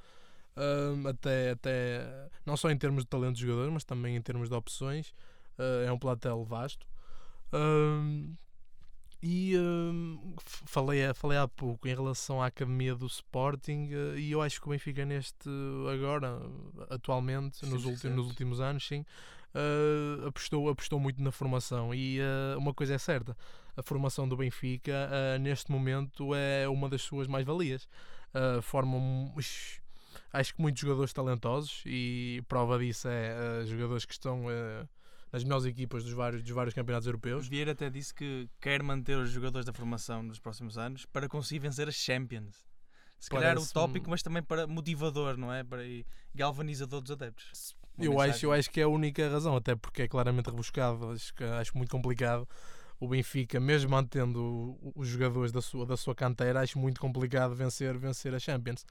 [0.58, 4.50] Uh, até, até não só em termos de talento de jogadores, mas também em termos
[4.50, 5.14] de opções.
[5.86, 6.86] é um plantel vasto.
[9.22, 14.42] E uh, falei, falei há pouco em relação à academia do Sporting uh, e eu
[14.42, 15.50] acho que o Benfica neste
[15.94, 16.40] agora,
[16.90, 19.06] atualmente, sim, nos, nos últimos anos, sim,
[19.56, 22.20] uh, apostou, apostou muito na formação e
[22.58, 23.36] uma coisa é certa,
[23.76, 25.10] a formação do Benfica
[25.40, 27.88] neste momento é uma das suas mais-valias.
[28.62, 29.34] formam
[30.34, 34.46] acho que muitos jogadores talentosos e prova disso é jogadores que estão
[35.32, 37.48] nas melhores equipas dos vários, dos vários campeonatos europeus.
[37.48, 41.60] Vieira até disse que quer manter os jogadores da formação nos próximos anos para conseguir
[41.60, 42.68] vencer as Champions.
[43.20, 45.64] Se calhar utópico, mas também para motivador, não é?
[45.64, 45.82] Para
[46.34, 47.76] galvanizador dos adeptos.
[48.00, 51.12] Eu acho, eu acho que é a única razão, até porque é claramente rebuscado.
[51.12, 52.48] Acho, acho muito complicado
[53.00, 57.98] o Benfica, mesmo mantendo os jogadores da sua, da sua canteira, acho muito complicado vencer,
[57.98, 58.86] vencer a Champions.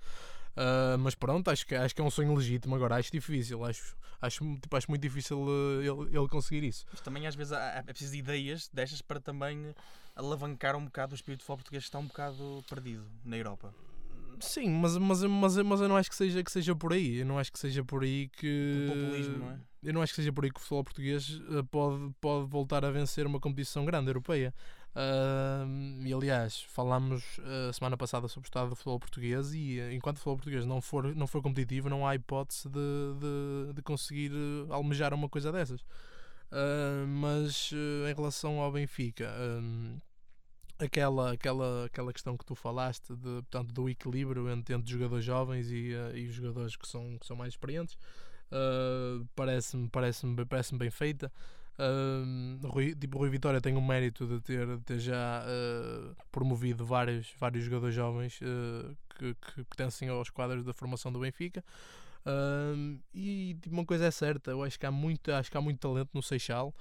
[0.56, 2.74] Uh, mas pronto, acho que, acho que é um sonho legítimo.
[2.74, 6.86] Agora, acho difícil, acho, acho, tipo, acho muito difícil uh, ele, ele conseguir isso.
[6.90, 9.74] Mas também às vezes é preciso de ideias destas para também
[10.16, 13.72] alavancar um bocado o espírito de futebol português que está um bocado perdido na Europa.
[14.40, 17.18] Sim, mas, mas, mas, mas eu não acho que seja, que seja por aí.
[17.18, 18.86] Eu não acho que seja por aí que.
[18.88, 19.60] O populismo, não é?
[19.82, 22.84] Eu não acho que seja por aí que o futebol português eh, pode, pode voltar
[22.84, 24.52] a vencer uma competição grande europeia.
[24.98, 29.78] Uh, e aliás, falámos a uh, semana passada sobre o estado do futebol português e
[29.78, 33.74] uh, enquanto o futebol português não for, não for competitivo, não há hipótese de, de,
[33.74, 34.32] de conseguir
[34.70, 35.84] almejar uma coisa dessas.
[37.06, 39.32] mas em relação ao Benfica,
[40.78, 45.70] aquela, aquela, aquela questão que tu falaste de, portanto, do equilíbrio entre, entre jogadores jovens
[45.70, 47.96] e, e os jogadores que são, que são mais experientes,
[49.34, 51.30] parece-me parece -me, parece bem feita.
[51.78, 56.84] Uh, Rui, tipo, Rui Vitória tem o mérito de ter, de ter já uh, promovido
[56.84, 61.64] vários, vários jogadores jovens uh, que, que, pertencem aos quadros da formação do Benfica.
[62.26, 65.60] Uh, e tipo, uma coisa é certa, eu acho que há muito, acho que há
[65.60, 66.74] muito talento no Seixal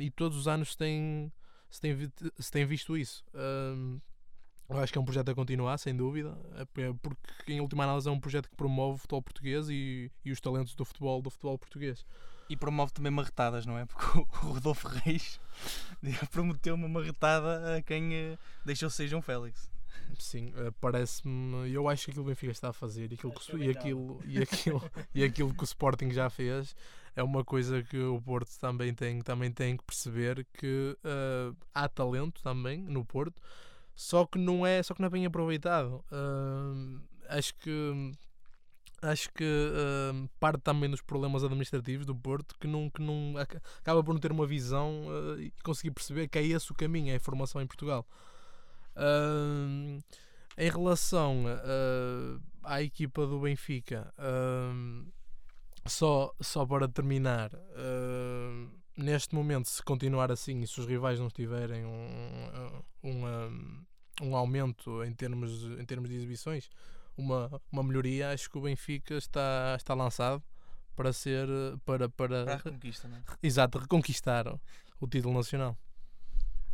[0.00, 1.32] e todos os anos tem,
[1.70, 3.24] se tem, se tem visto isso.
[4.68, 8.08] eu acho que é um projeto a continuar, sem dúvida, é porque em última análise
[8.08, 11.30] é um projeto que promove o futebol português e, e os talentos do futebol, do
[11.30, 12.04] futebol português.
[12.48, 13.86] E promove também marretadas, não é?
[13.86, 15.40] Porque o Rodolfo Reis
[16.32, 19.70] prometeu uma marretada a quem uh, deixou ser João Félix.
[20.18, 21.72] Sim, uh, parece-me.
[21.72, 24.20] Eu acho que aquilo que o Benfica está a fazer e aquilo, que, e, aquilo,
[24.26, 26.74] e, aquilo, e aquilo que o Sporting já fez
[27.14, 31.88] é uma coisa que o Porto também tem, também tem que perceber que uh, há
[31.88, 33.40] talento também no Porto,
[33.94, 36.04] só que não é, só que não é bem aproveitado.
[37.28, 38.12] acho que
[39.02, 44.02] acho que uh, parte também dos problemas administrativos do Porto que não, que não acaba
[44.04, 47.16] por não ter uma visão uh, e conseguir perceber que é esse o caminho, é
[47.16, 48.06] a formação em Portugal.
[48.96, 50.02] Uh,
[50.58, 51.44] em relação
[52.62, 54.12] à equipa do Benfica,
[55.86, 57.50] só, só para terminar,
[58.96, 63.84] neste momento, se continuar assim e se os rivais não tiverem um, um, um,
[64.22, 66.68] um aumento em termos, em termos de exibições,
[67.16, 70.42] uma, uma melhoria, acho que o Benfica está, está lançado
[70.94, 71.48] para ser
[71.84, 73.22] para, para, para a reconquista, não é?
[73.42, 74.46] Exato, reconquistar
[75.00, 75.76] o título nacional.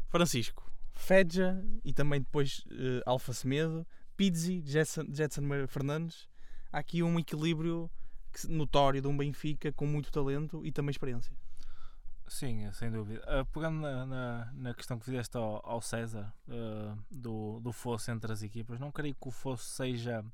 [0.08, 6.28] Francisco, Fedja e também depois uh, Alfa Semedo, Pizzi, Jetson, Jetson Fernandes.
[6.72, 7.90] Há aqui um equilíbrio
[8.49, 11.33] notório de um Benfica com muito talento e também experiência.
[12.29, 13.22] Sim, sem dúvida.
[13.22, 18.11] Uh, pegando na, na, na, questão que fizeste ao, ao César uh, do, do fosso
[18.11, 20.25] entre as equipas, não creio que o fosso seja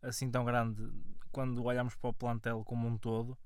[0.00, 0.88] assim tão grande
[1.32, 3.36] quando olhamos para o plantel como um todo,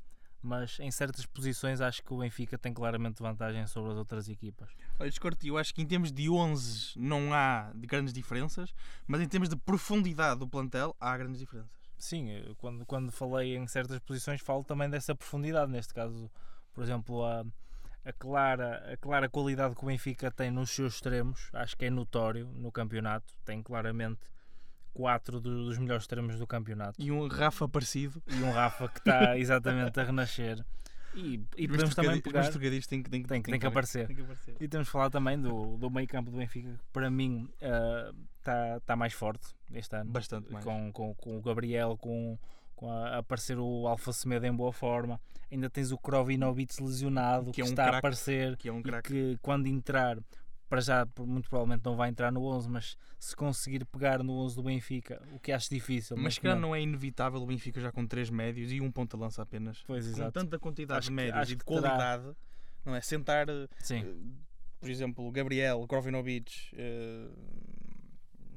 [0.43, 4.69] mas em certas posições acho que o Benfica tem claramente vantagem sobre as outras equipas.
[4.99, 8.75] Olha, discordo, eu acho que em termos de 11 não há grandes diferenças,
[9.07, 11.78] mas em termos de profundidade do plantel há grandes diferenças.
[11.99, 16.31] Sim, eu quando, quando falei em certas posições falo também dessa profundidade, neste caso,
[16.73, 17.45] por exemplo, a,
[18.05, 21.91] a, clara, a clara qualidade que o Benfica tem nos seus extremos, acho que é
[21.91, 24.21] notório no campeonato, tem claramente
[24.95, 27.01] quatro do- dos melhores extremos do campeonato.
[27.01, 28.23] E um Rafa parecido.
[28.27, 30.65] E um Rafa que está exatamente a renascer.
[31.15, 32.43] E, e podemos também pegar.
[32.43, 34.07] Os trocadilhos têm que, têm, Tem, tem que aparecer.
[34.07, 34.57] Tem que aparecer.
[34.61, 37.49] E temos de falar também do, do meio campo do Benfica, que para mim
[38.49, 40.11] está tá mais forte este ano.
[40.11, 40.65] Bastante mais.
[40.65, 42.39] Com, com, com o Gabriel, com,
[42.75, 45.21] com a, a aparecer o Alfa Semedo em boa forma.
[45.51, 48.73] Ainda tens o Krovinovic lesionado, Que que, é um está a craque, aparecer Que é
[48.73, 49.09] um e craque.
[49.13, 50.19] que quando entrar,
[50.69, 54.57] para já muito provavelmente não vai entrar no 11, mas se conseguir pegar no 11
[54.57, 56.17] do Benfica, o que acho difícil.
[56.19, 56.75] Mas que não momento.
[56.75, 59.83] é inevitável o Benfica já com três médios e um ponta-lança apenas.
[59.87, 60.33] Pois, com exato.
[60.33, 62.37] tanta quantidade Acho de que- médios acho e de que terá- qualidade,
[62.85, 63.01] não é?
[63.01, 64.35] Sentar, eh, Sim,
[64.79, 67.27] por exemplo, o Gabriel, Krovinovic eh,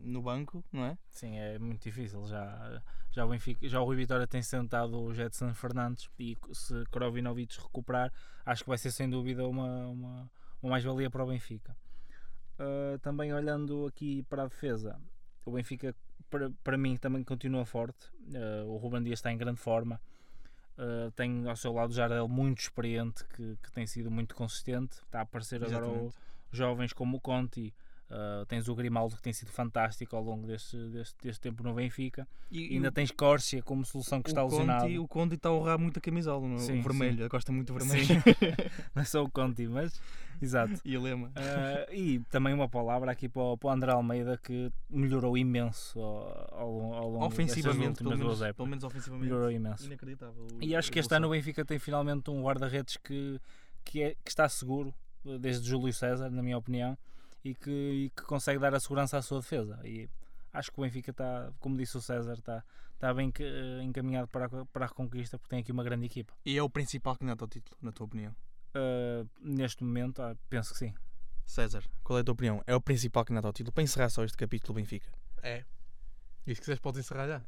[0.03, 0.97] no banco, não é?
[1.09, 2.25] sim, é muito difícil.
[2.27, 6.83] Já, já, o Benfica, já o Rui Vitória tem sentado o Jetson Fernandes e se
[6.91, 8.11] Krovinovic recuperar,
[8.45, 11.75] acho que vai ser sem dúvida uma, uma, uma mais-valia para o Benfica.
[12.59, 14.99] Uh, também olhando aqui para a defesa,
[15.45, 15.95] o Benfica
[16.31, 18.07] para, para mim também continua forte.
[18.29, 20.01] Uh, o Ruben Dias está em grande forma.
[20.77, 24.93] Uh, tem ao seu lado o Jardel muito experiente que, que tem sido muito consistente.
[25.03, 26.15] Está a aparecer agora o, Exatamente.
[26.51, 27.73] jovens como o Conti.
[28.11, 31.73] Uh, tens o Grimaldo que tem sido fantástico ao longo deste, deste, deste tempo no
[31.73, 32.27] Benfica.
[32.51, 34.81] E, E ainda tens Corsia como solução que está o lesionado.
[34.83, 36.59] Conte, o Conte está a honrar muito a camisola, não é?
[36.59, 38.05] Sim, o vermelho, ele gosta muito do vermelho.
[38.05, 38.15] Sim.
[38.93, 40.01] Não é só o Conti, mas
[40.41, 40.81] exato.
[40.83, 41.31] e a lema.
[41.35, 45.97] Ah, e também uma palavra aqui para o, para o André Almeida que melhorou imenso
[45.97, 49.29] ao, ao, ao longo ofensivamente, pelo últimas menos, pelo menos ofensivamente.
[49.29, 49.85] Melhorou imenso.
[49.85, 50.47] Inacreditável.
[50.59, 53.39] E acho que este ano o Benfica tem finalmente um guarda-redes que,
[53.85, 54.93] que, é, que está seguro,
[55.39, 56.97] desde Júlio César, na minha opinião,
[57.43, 59.79] e que, e que consegue dar a segurança à sua defesa.
[59.83, 60.09] E
[60.53, 64.45] acho que o Benfica está, como disse o César, está, está bem eh, encaminhado para
[64.45, 66.33] a, para a reconquista, porque tem aqui uma grande equipa.
[66.45, 68.35] E é o principal candidato ao título, na tua opinião?
[68.73, 70.93] Ah, neste momento, ah, penso que sim.
[71.45, 72.63] César, qual é a tua opinião?
[72.65, 73.73] É o principal candidato ao título?
[73.73, 75.11] Para encerrar só este capítulo do Benfica.
[75.43, 75.65] É.
[76.47, 77.41] E se quiseres podes encerrar já.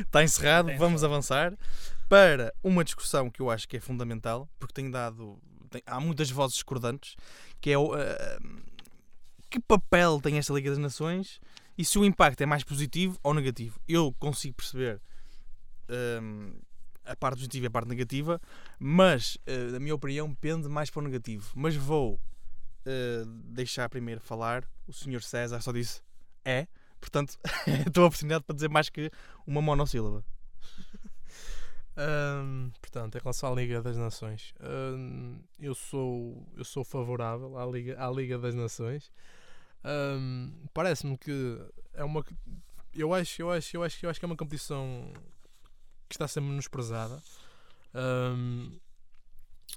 [0.00, 1.56] Está encerrado, Tem vamos avançar
[2.08, 5.40] para uma discussão que eu acho que é fundamental, porque tem dado.
[5.72, 7.16] Tem- há muitas vozes discordantes,
[7.60, 8.38] que é eh,
[9.50, 11.40] que papel tem esta Liga das Nações
[11.76, 13.80] e se o impacto é mais positivo ou negativo.
[13.88, 15.00] Eu consigo perceber
[15.88, 16.52] ehm,
[17.04, 18.40] a parte positiva e a parte negativa,
[18.78, 21.50] mas eh, a minha opinião pende mais para o negativo.
[21.54, 22.20] Mas vou
[22.86, 24.64] eh, deixar primeiro falar.
[24.86, 25.22] O Sr.
[25.22, 26.00] César só disse
[26.44, 26.66] é,
[27.00, 29.10] portanto, é a oportunidade para dizer mais que
[29.46, 30.24] uma monossílaba.
[31.96, 37.66] Ahm, portanto, em relação à Liga das Nações, ahm, eu, sou, eu sou favorável à
[37.66, 39.10] Liga, à Liga das Nações.
[39.84, 41.58] Ahm, Parece-me que
[41.94, 42.24] é uma.
[42.94, 45.12] Eu acho, eu, acho, eu, acho, eu acho que é uma competição
[46.08, 47.22] que está a ser menosprezada.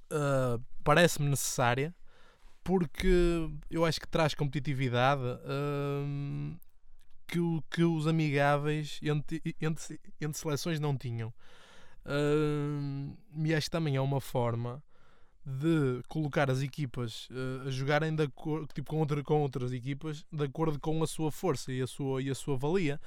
[0.10, 1.94] Ah, Parece-me necessária
[2.64, 5.22] porque eu acho que traz competitividade
[7.28, 11.34] que, que os amigáveis entre, entre, entre seleções não tinham.
[12.08, 14.84] Hum, e acho que também é uma forma
[15.46, 20.26] de colocar as equipas eh, a jogarem de acor- tipo, com, outra, com outras equipas
[20.32, 23.00] de acordo com a sua força e a sua, e a sua valia.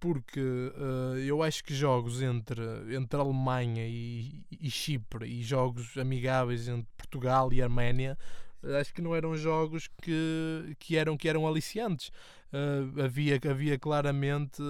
[0.00, 2.62] Porque eh, eu acho que jogos entre,
[2.96, 8.18] entre Alemanha e, e Chipre e jogos amigáveis entre Portugal e Arménia
[8.64, 12.10] eh, acho que não eram jogos que, que, eram, que eram aliciantes.
[12.52, 14.62] Eh, havia, havia claramente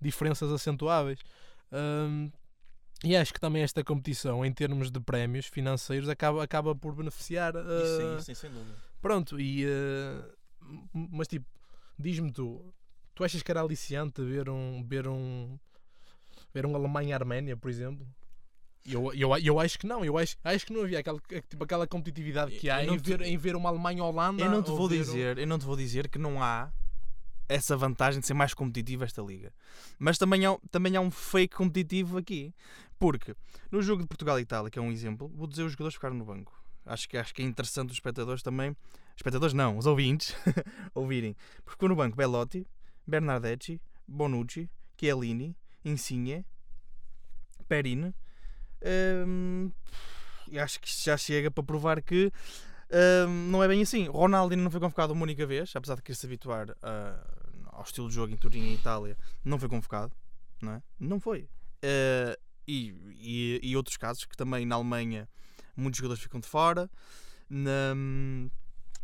[0.00, 1.18] diferenças acentuáveis.
[1.72, 2.30] Hum,
[3.04, 7.54] e acho que também esta competição, em termos de prémios financeiros, acaba, acaba por beneficiar.
[7.56, 7.60] uh,
[8.34, 8.76] sem dúvida.
[9.00, 9.64] Pronto, e.
[9.66, 10.36] uh,
[10.92, 11.46] mas tipo,
[11.98, 12.74] diz-me tu,
[13.14, 14.82] tu achas que era aliciante ver um.
[14.84, 15.58] ver um.
[16.52, 18.06] ver um Alemanha-Arménia, por exemplo?
[18.84, 21.86] Eu, eu, eu acho que não, eu acho, acho que não havia aquela, tipo, aquela
[21.86, 24.42] competitividade que há em te- ver, em ver uma Alemanha-Holanda.
[24.42, 26.42] Eu não te ou vou ver um- dizer, eu não te vou dizer que não
[26.42, 26.72] há
[27.48, 29.52] essa vantagem de ser mais competitivo esta liga.
[29.98, 32.54] Mas também há, também há um fake competitivo aqui.
[32.98, 33.34] Porque
[33.70, 36.16] no jogo de Portugal e Itália, que é um exemplo, vou dizer os jogadores ficaram
[36.16, 36.52] no banco.
[36.84, 38.76] Acho que, acho que é interessante os espectadores também.
[39.16, 40.34] Espectadores não, os ouvintes
[40.94, 41.36] ouvirem.
[41.56, 42.66] Porque ficou no banco Belotti,
[43.06, 46.44] Bernardeschi, Bonucci, Chiellini, Insigne,
[47.68, 48.12] Perin.
[49.26, 49.70] Hum,
[50.50, 52.32] e acho que já chega para provar que
[53.28, 54.06] hum, não é bem assim.
[54.08, 57.37] Ronaldo ainda não foi convocado uma única vez, apesar de querer se habituar a-
[57.78, 60.12] ao estilo de jogo em Turim e Itália, não foi convocado,
[60.60, 60.82] não é?
[60.98, 61.48] Não foi.
[61.84, 62.36] Uh,
[62.66, 65.28] e, e, e, outros casos que também na Alemanha
[65.76, 66.90] muitos jogadores ficam de fora.
[67.48, 67.94] Na,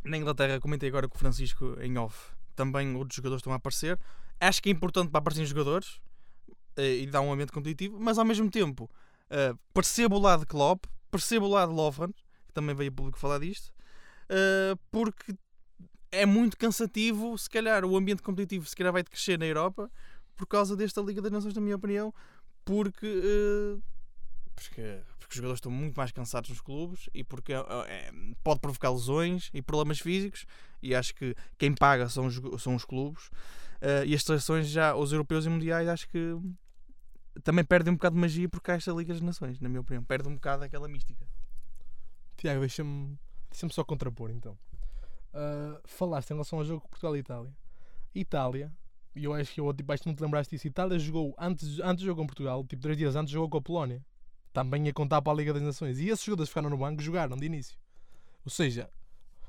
[0.02, 3.98] na Inglaterra, comentei agora com o Francisco em off, também outros jogadores estão a aparecer.
[4.40, 6.00] Acho que é importante para aparecerem jogadores
[6.76, 8.90] uh, e dar um ambiente competitivo, mas ao mesmo tempo
[9.30, 12.92] uh, percebo o lado de Klopp, percebo o lado de Lovren, que também veio a
[12.92, 13.72] público falar disto,
[14.28, 15.32] uh, porque
[16.14, 19.90] é muito cansativo, se calhar o ambiente competitivo se calhar vai crescer na Europa
[20.34, 22.12] por causa desta Liga das Nações, na minha opinião,
[22.64, 23.82] porque, uh,
[24.54, 28.10] porque, porque, os jogadores estão muito mais cansados nos clubes e porque é,
[28.42, 30.46] pode provocar lesões e problemas físicos
[30.82, 34.94] e acho que quem paga são os, são os clubes uh, e as seleções já,
[34.94, 36.36] os europeus e mundiais acho que
[37.42, 40.02] também perdem um bocado de magia porque há esta Liga das Nações, na minha opinião,
[40.04, 41.26] perde um bocado aquela mística.
[42.36, 43.18] Tiago, deixa-me
[43.50, 44.56] deixa só contrapor então.
[45.34, 47.52] Uh, falaste em relação ao jogo Portugal e Itália.
[48.14, 48.72] Itália,
[49.16, 50.68] e eu acho que eu tipo, acho que não te lembraste disso.
[50.68, 54.04] Itália jogou antes, antes jogo com Portugal, tipo 3 dias antes jogou com a Polónia.
[54.52, 55.98] Também ia contar para a Liga das Nações.
[55.98, 57.76] E esses jogadores ficaram no banco jogaram de início.
[58.44, 58.88] Ou seja,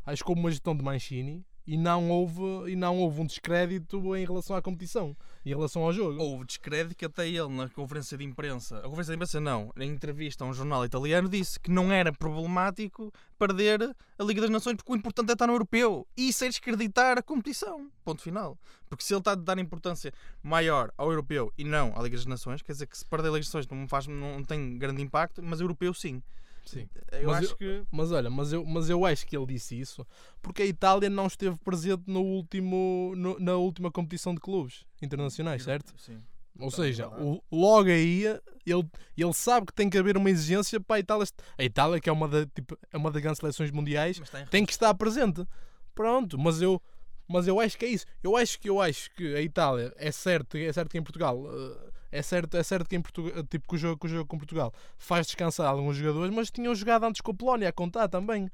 [0.04, 4.15] acho que houve uma gestão de Mancini e não houve, e não houve um descrédito
[4.15, 6.19] em relação à competição em relação ao jogo.
[6.19, 10.43] Houve descrédito até ele na conferência de imprensa, a conferência de imprensa não, na entrevista
[10.43, 14.91] a um jornal italiano disse que não era problemático perder a Liga das Nações porque
[14.91, 17.89] o importante é estar no europeu e é descreditar a competição.
[18.04, 18.58] Ponto final.
[18.89, 22.25] Porque se ele está a dar importância maior ao europeu e não à Liga das
[22.25, 25.01] Nações, quer dizer que se perder a Liga das Nações não, faz, não tem grande
[25.01, 26.23] impacto, mas o europeu sim.
[26.65, 26.89] Sim.
[27.12, 27.84] Eu mas acho eu, que.
[27.91, 30.06] Mas olha, mas eu, mas eu acho que ele disse isso
[30.41, 35.63] porque a Itália não esteve presente no último, no, na última competição de clubes internacionais,
[35.63, 35.93] certo?
[35.97, 36.21] Sim.
[36.60, 38.23] Ou seja, o, logo aí
[38.65, 41.28] ele, ele sabe que tem que haver uma exigência para a Itália.
[41.58, 44.71] A Itália, que é uma, da, tipo, é uma das grandes seleções mundiais, tem que
[44.71, 45.45] estar presente.
[45.93, 46.82] Pronto, mas eu,
[47.28, 48.06] mas eu acho que é isso.
[48.23, 51.38] Eu acho que eu acho que a Itália é certo, é certo que em Portugal
[51.38, 54.25] uh, é certo, é certo que, em Portugal, tipo, que, o jogo, que o jogo
[54.25, 58.08] com Portugal faz descansar alguns jogadores, mas tinham jogado antes com a Polónia a contar
[58.08, 58.49] também.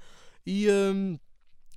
[0.45, 1.17] E, um,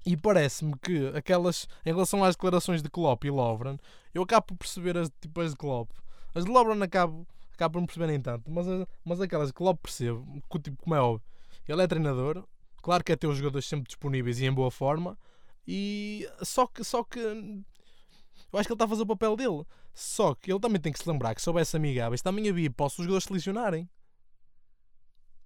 [0.07, 3.79] e parece-me que aquelas, em relação às declarações de Klopp e Lovren,
[4.15, 5.91] eu acabo por perceber as, tipo, as de Klopp.
[6.35, 8.67] As de Lovren acabo, acabo por não perceber nem tanto, mas,
[9.05, 11.27] mas aquelas de Klopp percebo, tipo, como é óbvio.
[11.69, 12.45] Ele é treinador,
[12.83, 15.19] claro que é ter os jogadores sempre disponíveis e em boa forma,
[15.67, 17.21] e só que, só que
[18.55, 19.65] eu acho que ele está a fazer o papel dele.
[19.93, 23.01] Só que ele também tem que se lembrar que se houvesse amigáveis, também havia hipótese
[23.01, 23.91] os jogadores selecionarem.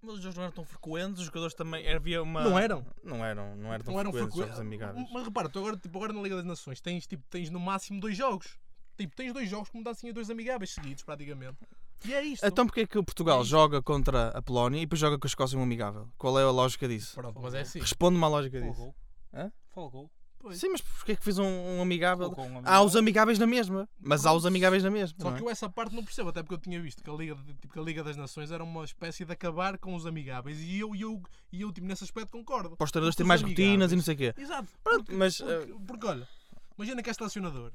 [0.03, 2.45] Mas os jogos não eram tão frequentes, os jogadores também havia uma.
[2.45, 2.87] Não eram?
[3.03, 5.09] Não eram, não eram tão não eram frequentes, frequ...
[5.13, 7.99] Mas repara, tu agora, tipo, agora na Liga das Nações tens, tipo, tens no máximo
[7.99, 8.59] dois jogos.
[8.97, 11.57] Tipo, tens dois jogos como dá assim a dois amigáveis seguidos, praticamente.
[12.05, 12.47] E é isto.
[12.47, 15.27] Então porquê é que o Portugal é joga contra a Polónia e depois joga com
[15.27, 16.09] a Escócia um amigável?
[16.19, 17.15] Qual é a lógica disso?
[17.15, 17.81] Pronto, mas é assim.
[17.81, 18.95] Responde-me à lógica disso.
[19.33, 19.51] Hã?
[19.71, 20.11] Folgou.
[20.39, 20.59] Pois.
[20.59, 22.29] Sim, mas porquê é que fiz um, um amigável?
[22.29, 22.63] Um amigável?
[22.65, 23.89] Há os amigáveis na mesma.
[24.01, 25.17] Mas há os amigáveis na mesma.
[25.21, 25.43] Só que é?
[25.43, 27.79] eu essa parte não percebo, até porque eu tinha visto que a Liga, tipo, que
[27.79, 30.61] a Liga das Nações era uma espécie de acabar com os amigáveis.
[30.61, 31.21] E eu, eu,
[31.53, 32.77] e eu tipo, nesse aspecto concordo.
[32.77, 34.35] Para os treinadores terem mais rotinas e não sei o quê.
[34.37, 34.69] Exato.
[34.85, 35.81] Pronto, porque, mas, porque, uh...
[35.81, 36.29] porque, olha,
[36.77, 37.73] imagina que és estacionador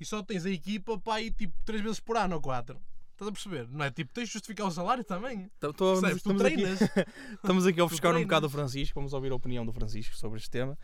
[0.00, 2.80] e só tens a equipa para ir tipo 3 vezes por ano ou 4.
[3.12, 3.68] Estás a perceber?
[3.68, 5.48] Não é tipo, tens de justificar o salário também.
[5.60, 6.62] Tô, tô, estamos, aqui,
[7.34, 8.98] estamos aqui a ofuscar um bocado o Francisco.
[8.98, 10.76] Vamos ouvir a opinião do Francisco sobre este tema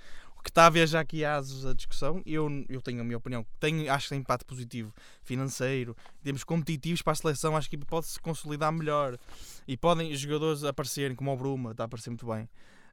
[0.48, 2.22] que está a ver já aqui asos a discussão.
[2.24, 7.02] Eu, eu tenho a minha opinião, tenho, acho que tem impacto positivo financeiro, temos competitivos
[7.02, 9.18] para a seleção, acho que pode-se consolidar melhor
[9.66, 12.44] e podem jogadores aparecerem, como o Bruma, está a aparecer muito bem.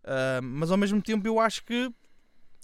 [0.03, 1.89] Uh, mas ao mesmo tempo eu acho que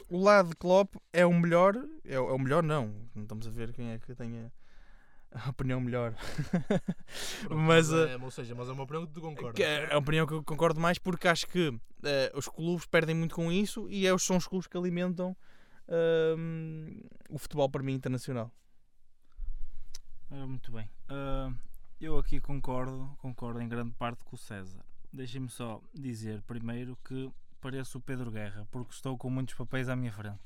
[0.10, 3.50] o lado de Klopp é o melhor, é, é o melhor não, não estamos a
[3.50, 4.52] ver quem é que tenha
[5.50, 6.14] opinião melhor.
[7.42, 9.60] Pronto, mas, é, ou seja, mas é uma opinião que tu concordas.
[9.60, 11.80] É a opinião que eu concordo mais porque acho que uh,
[12.36, 15.36] os clubes perdem muito com isso e é, são os clubes que alimentam
[15.88, 18.52] uh, o futebol para mim internacional.
[20.30, 20.90] Uh, muito bem.
[21.10, 21.52] Ah,
[22.00, 24.84] eu aqui concordo, concordo em grande parte com o César.
[25.12, 29.96] Deixem-me só dizer primeiro que pareço o Pedro Guerra, porque estou com muitos papéis à
[29.96, 30.40] minha frente.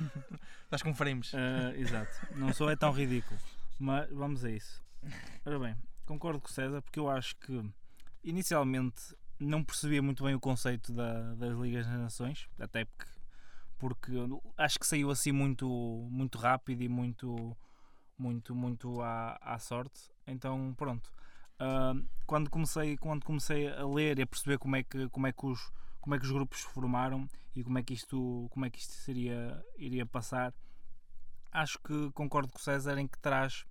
[0.64, 1.32] Estás com frames.
[1.76, 2.34] exato.
[2.34, 3.38] Não sou é tão ridículo.
[3.78, 4.82] Mas vamos a isso.
[5.44, 7.62] Ora bem, concordo com o César porque eu acho que
[8.24, 13.10] inicialmente não percebia muito bem o conceito da, das Ligas das Nações, até porque,
[13.78, 14.12] porque
[14.56, 15.68] acho que saiu assim muito,
[16.10, 17.56] muito rápido e muito,
[18.18, 20.10] muito, muito à, à sorte.
[20.26, 21.12] Então, pronto.
[21.60, 25.32] Uh, quando, comecei, quando comecei a ler e a perceber como é que, como é
[25.32, 25.70] que, os,
[26.00, 28.78] como é que os grupos se formaram e como é que isto, como é que
[28.78, 30.52] isto seria, iria passar,
[31.56, 33.64] acho que concordo com o César em que traz,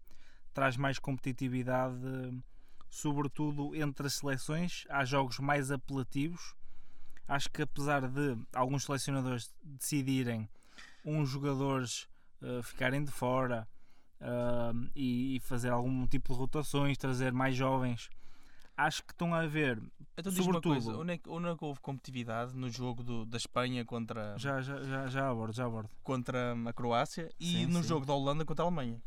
[0.53, 1.95] traz mais competitividade,
[2.89, 4.85] sobretudo entre as seleções.
[4.89, 6.55] Há jogos mais apelativos.
[7.27, 10.49] Acho que apesar de alguns selecionadores decidirem
[11.03, 12.07] uns jogadores
[12.41, 13.67] uh, ficarem de fora
[14.19, 18.09] ah, e, e fazer algum tipo de rotações, trazer mais jovens.
[18.77, 19.81] Acho que estão a ver,
[20.17, 23.03] Então diz uma Sobretudo- coisa, onde é, que, onde é que houve competitividade no jogo
[23.03, 25.89] do- da Espanha contra, já, já, já, já abordo, já abordo.
[26.03, 27.87] contra a Croácia e Sim, no sim.
[27.87, 29.01] jogo da Holanda contra a Alemanha?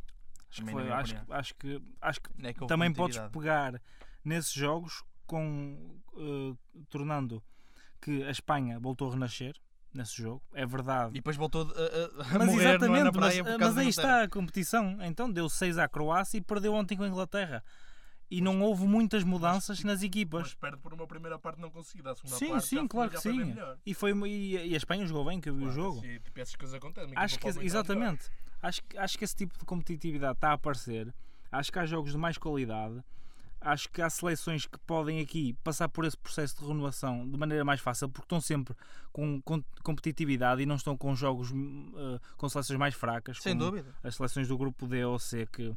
[0.50, 3.80] Acho que, Também foi- acho, acho que acho que é que também podes pegar
[4.24, 6.56] nesses jogos com eh,
[6.88, 7.42] tornando
[8.00, 9.54] que a Espanha voltou a renascer
[9.92, 10.42] nesse jogo.
[10.54, 11.10] É verdade.
[11.10, 13.88] E depois voltou a, a, Mas morrer não é, exatamente, na praia mas, mas aí
[13.88, 14.96] está a competição.
[15.02, 17.62] Então deu 6 à Croácia e perdeu ontem com a Inglaterra.
[18.30, 20.42] E não houve muitas mudanças nas equipas.
[20.42, 22.10] Mas perde por uma primeira parte não conseguida.
[22.12, 23.56] A segunda Sim, parte sim, foi- claro que sim.
[23.86, 26.00] E, foi, e, e a Espanha jogou bem, que eu vi o Claro, jogo.
[26.00, 27.12] sim, tipo, essas coisas acontecem.
[27.16, 28.30] Acho que, exatamente.
[28.60, 31.14] Acho, que- acho que esse tipo de competitividade está a aparecer.
[31.50, 33.02] Acho que há jogos de mais qualidade.
[33.60, 37.64] Acho que há seleções que podem aqui passar por esse processo de renovação de maneira
[37.64, 38.72] mais fácil, porque estão sempre
[39.12, 43.70] com, com competitividade e não estão com jogos eh, com seleções mais fracas, Sem como
[43.72, 43.92] dúvida.
[44.04, 45.74] as seleções do grupo D ou C, que,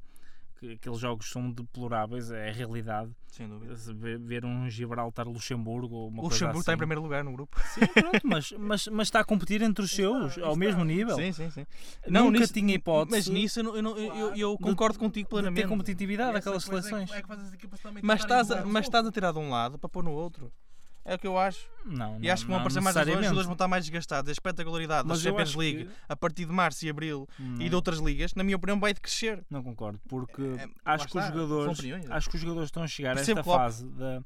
[0.62, 3.10] que aqueles jogos são deploráveis, é a realidade.
[3.26, 3.74] Sem dúvida.
[4.20, 6.78] Ver, um Gibraltar-Luxemburgo ou uma O coisa Luxemburgo está em assim.
[6.78, 7.60] primeiro lugar no grupo.
[7.74, 10.60] Sim, pronto, mas, mas, mas está a competir entre os seus, está, ao está.
[10.60, 11.16] mesmo nível.
[11.16, 11.66] Sim, sim, sim.
[12.08, 15.28] Nunca nisso- tinha hipótese Mas nisso eu, não- eu, não- eu- eu- de- concordo contigo
[15.28, 15.68] de ter plenamente.
[15.68, 17.12] competitividade E essa aquelas é que- seleções.
[17.12, 19.90] É que equipas também Mas estás, a, mas estás a tirar de um lado para
[19.90, 20.52] pôr no outro.
[21.04, 21.68] É o que eu acho.
[21.84, 23.24] Não, E não, acho que vão aparecer mais lesões, os necessariamente.
[23.26, 24.30] jogadores vão estar mais desgastados.
[24.30, 27.28] A espetacularidade da Mas eu Champions acho League que- a partir de março e abril
[27.40, 29.44] e Não, de outras ligas, na minha opinião, vai decrescer.
[29.50, 32.12] não concordo, porque É, acho lá que os está, jogadores opiniões.
[32.12, 33.60] acho que os jogadores estão a chegar a Percebo esta Klopp.
[33.62, 34.24] fase da,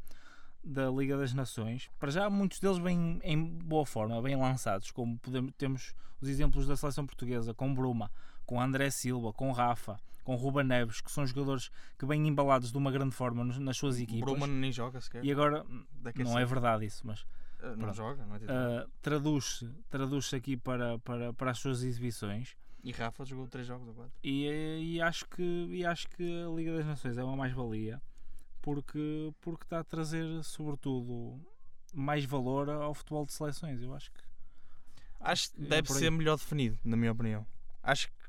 [0.64, 1.90] da Liga das Nações.
[1.98, 6.68] Para já muitos deles vêm em boa forma, bem lançados, como podemos, temos os exemplos
[6.68, 8.12] da seleção portuguesa, com Bruma,
[8.46, 12.78] com André Silva, com Rafa, com Ruba Neves, que são jogadores que vêm embalados de
[12.78, 14.30] uma grande forma nas suas equipas.
[14.30, 15.24] Bruma nem joga sequer.
[15.24, 15.66] E agora,
[16.02, 17.26] Daqui não é verdade isso, mas
[17.58, 22.56] Uh, Não joga, não é uh, traduz-se traduz aqui para, para, para as suas exibições.
[22.84, 24.12] E Rafa jogou 3 jogos ou 4.
[24.22, 28.00] E, e acho que, e acho que a Liga das Nações é uma mais-valia
[28.62, 31.40] porque, porque está a trazer, sobretudo,
[31.94, 33.82] mais valor ao futebol de seleções.
[33.82, 34.20] Eu acho que
[35.20, 36.00] Acho que é deve aí.
[36.00, 37.48] ser melhor definido, na minha opinião.
[37.82, 38.25] Acho que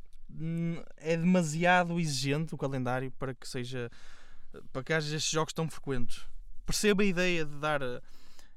[0.97, 3.91] é demasiado exigente o calendário para que seja
[4.73, 6.25] para que haja estes jogos tão frequentes.
[6.65, 7.81] Percebo a ideia de dar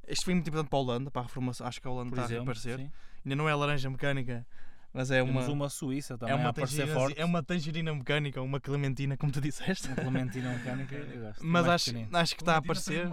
[0.10, 1.68] este foi muito importante para a Holanda, para a reformação.
[1.68, 2.78] Acho que a Holanda por está a exemplo, reaparecer.
[2.78, 2.92] sim.
[3.24, 4.46] Ainda não é laranja mecânica,
[4.94, 7.20] mas é uma, temos uma Suíça também é uma, tangerina, forte.
[7.22, 9.88] é uma tangerina mecânica, uma clementina, como tu disseste.
[9.88, 10.96] Uma Clementina mecânica.
[10.96, 12.18] eu gosto, Mas acho, pequenino.
[12.18, 13.08] acho que está a aparecer.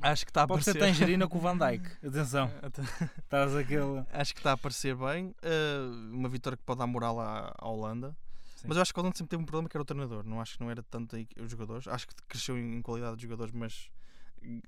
[0.00, 0.94] Acho que está a Pode ser aparecer.
[0.94, 2.06] tangerina com o Van Dijk.
[2.06, 2.50] Atenção,
[3.18, 4.04] estás aquele.
[4.12, 5.34] Acho que está a aparecer bem.
[5.42, 8.16] uh, uma vitória que pode dar moral à, à Holanda.
[8.56, 8.66] Sim.
[8.68, 10.24] Mas eu acho que a Holanda sempre teve um problema que era o treinador.
[10.24, 11.86] Não acho que não era tanto aí os jogadores.
[11.88, 13.90] Acho que cresceu em qualidade de jogadores, mas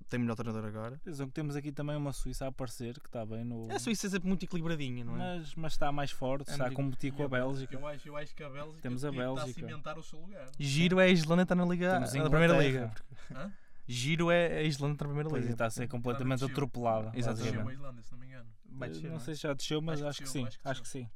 [0.08, 0.96] tem melhor treinador agora.
[0.96, 3.70] Atenção que temos aqui também uma Suíça a aparecer que está bem no.
[3.72, 5.38] A Suíça é sempre muito equilibradinha, não é?
[5.38, 7.74] Mas, mas está mais forte, É está a competir com a Bélgica.
[7.74, 9.50] Eu acho, eu acho que a Bélgica Temos a está Bélgica.
[9.50, 10.48] a cimentar o seu lugar.
[10.58, 12.92] Giro é a Islândia está na Liga na primeira liga.
[13.34, 13.52] Hã?
[13.86, 15.52] Giro é a Islândia está na primeira e liga.
[15.52, 16.52] está a ser completamente desceu.
[16.54, 17.10] atropelada.
[17.14, 17.52] Exatamente.
[17.52, 18.48] Desceu a Islândia, se não me engano.
[18.70, 19.20] Vai descer, não não é?
[19.20, 20.46] sei se já desceu, mas Acho que acho que desceu, sim.
[20.48, 21.08] acho que Acho que sim.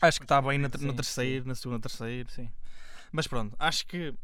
[0.00, 2.28] Acho que está bem na, no terceiro, na segunda, terceiro.
[2.30, 2.50] Sim.
[3.12, 4.14] Mas pronto, acho que eh,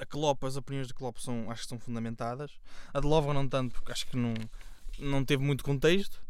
[0.00, 2.50] a Klopp, as opiniões de Klopp são, acho que são fundamentadas.
[2.92, 4.34] A de Lovren não tanto, porque acho que não,
[4.98, 6.22] não teve muito contexto.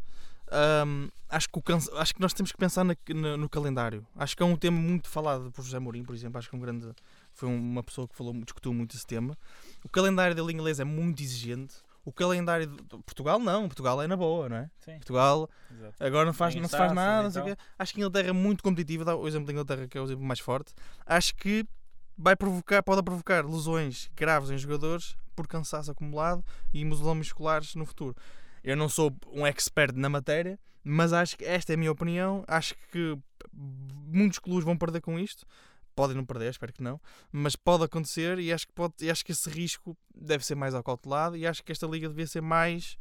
[0.49, 1.63] Ahm, acho, que o
[1.99, 4.05] acho que nós temos que pensar na- na- no calendário.
[4.15, 6.37] Acho que é um tema muito falado por José Mourinho, por exemplo.
[6.37, 6.89] Acho que é um grande,
[7.33, 9.37] foi uma pessoa que falou, discutiu muito esse tema.
[9.83, 11.75] O calendário da Liga Inglesa é muito exigente.
[12.05, 14.71] O calendário de Portugal não, Portugal é na boa, não é?
[14.79, 14.93] Sim.
[14.95, 15.95] Portugal Exato.
[16.01, 17.19] Agora não, faz, Tem não se faz nada.
[17.19, 17.55] e não sei o tal.
[17.57, 17.61] quê.
[17.77, 19.03] Acho que a Inglaterra é muito competitiva.
[19.03, 20.73] Dá o exemplo da Inglaterra, que é o exemplo mais forte.
[21.05, 21.65] Acho que
[22.17, 26.43] vai provocar, pode provocar lesões graves em jogadores por cansaço acumulado
[26.73, 28.15] e lesões musculares no futuro.
[28.63, 32.43] Eu não sou um expert na matéria, mas acho que esta é a minha opinião.
[32.47, 33.17] Acho que
[33.53, 35.45] muitos clubes vão perder com isto.
[35.95, 37.01] Podem não perder, espero que não,
[37.31, 40.75] mas pode acontecer e acho que, pode, e acho que esse risco deve ser mais
[40.75, 42.99] acautelado e acho que esta liga devia ser mais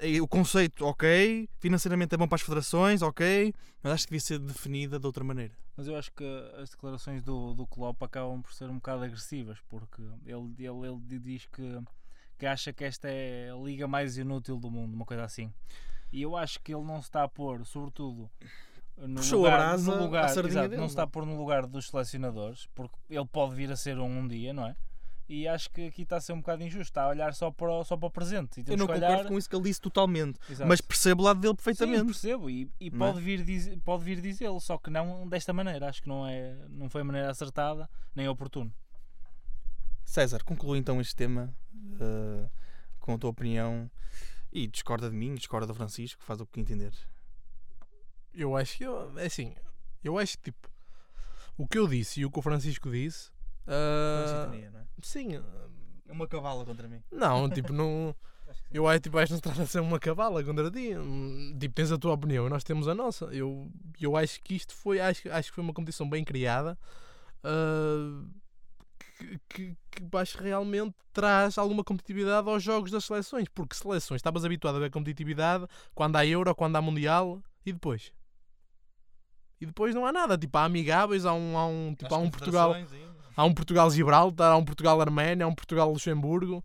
[0.00, 4.20] E o conceito, ok, financeiramente é bom para as federações, ok, mas acho que devia
[4.20, 5.54] ser definida de outra maneira.
[5.76, 6.24] Mas eu acho que
[6.58, 11.18] as declarações do, do Klopp acabam por ser um bocado agressivas, porque ele, ele, ele
[11.18, 11.80] diz que,
[12.38, 15.52] que acha que esta é a liga mais inútil do mundo, uma coisa assim.
[16.12, 18.30] E eu acho que ele não se está a pôr, sobretudo,
[18.98, 21.08] no Puxou a lugar, brasa no lugar exato, dele, não se está a é?
[21.08, 24.66] pôr no lugar dos selecionadores, porque ele pode vir a ser um um dia, não
[24.66, 24.76] é?
[25.34, 27.72] E acho que aqui está a ser um bocado injusto, está a olhar só para
[27.72, 28.60] o, só para o presente.
[28.60, 29.28] E Eu não que concordo olhar...
[29.28, 30.68] com isso que ele disse totalmente, Exato.
[30.68, 32.04] mas percebo o lado dele Sim, perfeitamente.
[32.04, 32.90] percebo e, e é?
[32.90, 35.88] pode, vir diz, pode vir dizê-lo, só que não desta maneira.
[35.88, 38.70] Acho que não, é, não foi a maneira acertada nem oportuno.
[40.04, 41.54] César, conclui então este tema
[41.94, 42.50] uh,
[43.00, 43.90] com a tua opinião
[44.52, 46.92] e discorda de mim, discorda do Francisco, faz o que entender.
[48.34, 49.54] Eu acho que, eu- é assim,
[50.04, 50.70] eu acho que tipo,
[51.56, 53.31] O que eu disse e o que o Francisco disse.
[53.66, 54.84] Ah, Sintonia, não é?
[55.02, 55.36] sim.
[55.36, 55.68] ah,
[56.08, 57.02] É uma cavala contra mim.
[57.10, 58.14] Não, tipo, não.
[58.70, 60.90] Eu acho tipo, acho que não se trata de ser uma cavala contra ti.
[61.58, 63.26] Tipo, tens a tua opinião e nós temos a nossa.
[63.26, 65.00] Eu, eu acho que isto foi.
[65.00, 66.78] Acho, acho que foi uma competição bem criada.
[67.44, 68.22] ah,
[69.18, 73.48] que, que, que acho que realmente traz alguma competitividade aos jogos das seleções.
[73.48, 78.12] Porque seleções, estavas habituado a ver competitividade quando há Euro, quando há Mundial e depois.
[79.60, 80.36] E depois não há nada.
[80.36, 82.74] Tipo, há amigáveis, há um, há um, tipo, há um Portugal.
[83.36, 86.64] Há um Portugal-Gibraltar, há um Portugal-Arménia, há um Portugal-Luxemburgo.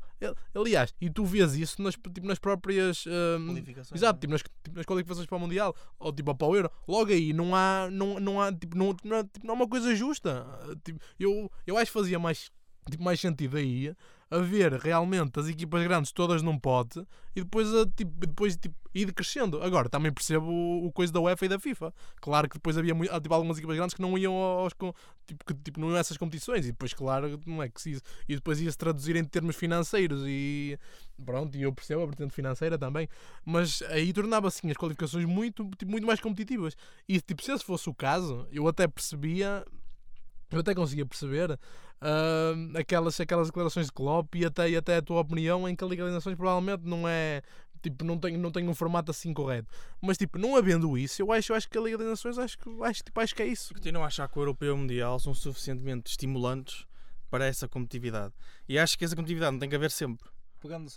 [0.53, 3.05] Aliás, e tu vês isso nas, tipo, nas próprias.
[3.07, 4.21] hum, Qualificações, Exato, é?
[4.21, 6.71] tipo nas, tipo nas qualificações para o Mundial ou tipo para o Euro.
[6.87, 9.95] Logo aí não há, não, não há tipo, não, não, tipo, não é uma coisa
[9.95, 10.45] justa.
[10.83, 12.51] Tipo, eu, eu acho que fazia mais,
[12.89, 13.95] tipo, mais sentido aí
[14.29, 16.99] a ver realmente as equipas grandes todas num pote
[17.35, 19.61] e depois, a, tipo, depois tipo, ir crescendo.
[19.61, 21.93] Agora também percebo o, o coisa da UEFA e da FIFA.
[22.19, 25.53] Claro que depois havia há, tipo, algumas equipas grandes que não iam aos tipo, que,
[25.53, 28.59] tipo, não iam a essas competições e depois, claro, não é que se e depois
[28.59, 30.77] ia-se traduzir em termos financeiros e
[31.25, 33.07] pronto, e eu percebo a vertente financeira também,
[33.45, 36.75] mas aí tornava assim as qualificações muito, tipo, muito mais competitivas.
[37.07, 39.65] E tipo, se esse fosse o caso, eu até percebia,
[40.51, 41.59] eu até conseguia perceber
[42.01, 45.83] ah, aquelas, aquelas declarações de Klopp e até, e até a tua opinião em que
[45.83, 47.41] a Liga das Nações provavelmente não é.
[47.81, 49.67] Tipo, não tem, não tem um formato assim correto.
[50.01, 52.57] Mas, tipo, não havendo isso, eu acho, eu acho que a Liga das Nações acho,
[52.57, 53.71] que- acho, tipo, acho que é isso.
[53.73, 56.85] Continuo a achar que o Europeu e o Mundial são suficientemente estimulantes
[57.29, 58.33] para essa competitividade.
[58.67, 60.27] E acho que essa competitividade não tem que haver sempre.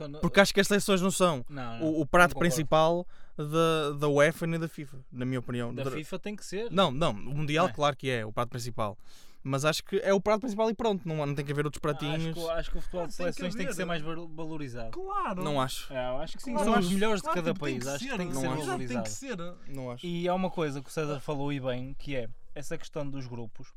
[0.09, 0.21] No...
[0.21, 4.09] Porque acho que as seleções não são Não, não, o, o prato principal da, da
[4.09, 5.73] UEFA nem da FIFA, na minha opinião.
[5.75, 6.71] Da Da- FIFA tem que ser.
[6.71, 7.73] Não, não, o Mundial, É.
[7.73, 8.97] claro que é o prato principal.
[9.43, 11.79] Mas acho que é o prato principal e pronto, não, não tem que haver outros
[11.83, 12.35] Acho pratinhos.
[12.35, 14.29] que, acho que o futebol de Ah, tem que seleções tem que ser mais val-
[14.29, 14.91] valorizado.
[14.91, 15.43] Claro!
[15.43, 15.91] Não acho.
[15.93, 17.75] É, eu acho que sim, Claro, são acho- os melhores de Claro, cada tipo, tem
[17.81, 17.87] país.
[17.89, 18.57] Acho que tem que não ser acho.
[18.61, 19.05] Exato, tem valorizado.
[19.05, 19.75] que ser.
[19.75, 20.07] Não acho.
[20.07, 23.27] E há uma coisa que o César falou e bem, que é essa questão dos
[23.27, 23.73] grupos.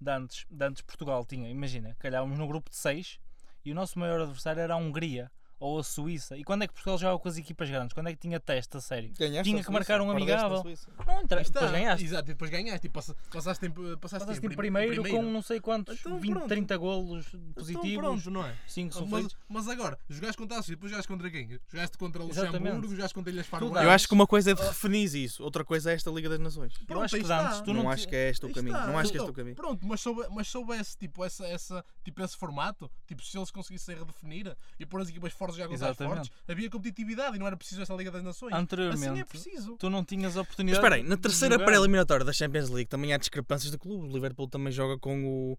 [0.00, 3.18] De antes, de antes Portugal tinha, imagina, calhávamos no grupo de 6
[3.64, 6.36] e o nosso maior adversário era a Hungria ou a Suíça.
[6.36, 7.92] E quando é que Portugal jogava com as equipas grandes?
[7.94, 9.12] Quando é que tinha teste a sério?
[9.18, 10.62] Ganhaste Tinha a que Suíça, marcar um amigável.
[10.62, 10.88] Suíça.
[11.06, 11.60] Não interessa, está.
[11.60, 12.04] depois ganhaste.
[12.04, 12.88] Exato, e depois ganhaste.
[12.88, 16.32] Passa- passaste em, passaste Passaste em, em prim- primeiro, com não sei quantos, Então 20,
[16.32, 16.48] pronto.
[16.48, 18.54] 30 golos Então positivos, pronto, não é?
[18.66, 21.58] 5 Mas, mas agora, jogaste contra a Suíça, depois jogaste contra quem?
[21.70, 22.58] Jogaste contra Exatamente.
[22.62, 23.70] Luxemburgo, jogaste contra Ilhas Faroe.
[23.70, 26.74] Eu acho que uma coisa é definir isso, outra coisa é esta Liga das Nações.
[26.88, 28.76] Eu acho que antes tu não, não, acho que é este o caminho.
[28.76, 28.86] está.
[28.86, 29.56] Não acho que este é Então, o caminho.
[29.56, 33.96] Pronto, mas, soube, mas soubesse tipo, essa, essa, tipo, esse formato, tipo, se eles conseguissem
[33.96, 36.14] redefinir e pôr as equipas fortes já contra Exatamente.
[36.28, 38.52] fortes, havia competitividade e não era preciso essa Liga das Nações.
[38.54, 39.76] Anteriormente, Assim é preciso.
[39.76, 41.66] tu não tinhas a Mas oportunidade espera aí, na terceira jogar.
[41.66, 44.06] pré-eliminatória da Champions League também há discrepâncias de clube.
[44.08, 45.58] O Liverpool também joga com o.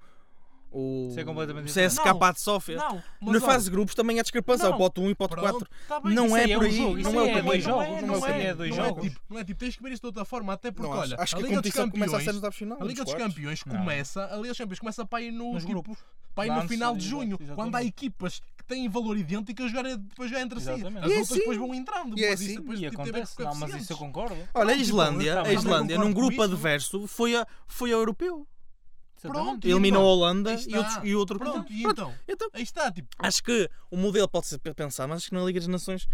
[0.77, 1.71] O, Isso é completamente.
[1.71, 2.75] CSKA de Sofia.
[2.75, 4.65] Não, mas Na fase de grupos também há discrepância.
[4.65, 4.77] Há o Não.
[4.77, 5.69] pote 1 e o pote pronto, 4.
[5.87, 6.75] tá bem, Não isso é aí é por um aí.
[6.77, 7.45] jogo, isso Não é aí o é caminho.
[7.51, 9.03] dois jogos, não é, não não é é, dois não é jogos.
[9.05, 11.15] tipo, não é tipo, tens que ver isto de outra forma, até porque, Não olha,
[11.17, 12.77] acho que a Liga dos começa a ser Campeões, final.
[12.81, 13.13] a Liga dos.
[13.13, 13.77] Campeões Não.
[13.77, 15.97] começa, a Liga dos Campeões começa para ir no, Nos tipo, grupos.
[16.35, 20.29] para ir no final de junho, quando há equipas têm valor idêntico a jogar, depois
[20.29, 20.69] jogar entre si.
[20.69, 21.07] As Exatamente.
[21.07, 21.39] E é outras assim.
[21.39, 22.19] depois vão entrando.
[22.19, 22.55] E é assim.
[22.55, 24.35] depois E a acontece, não, mas isso eu concordo.
[24.35, 28.47] Olha, a Pronto, Islândia, então, a Islândia num grupo adverso foi, a, foi ao europeu.
[29.23, 29.67] Exatamente.
[29.67, 30.77] E, Eliminou a irmão, Holanda e, está.
[30.77, 32.01] outros, e outro Pronto, e Pronto.
[32.01, 32.13] então?
[32.27, 35.43] Então, Aí está, tipo, acho que o modelo pode ser pensado, mas acho que na
[35.43, 36.07] Liga das Nações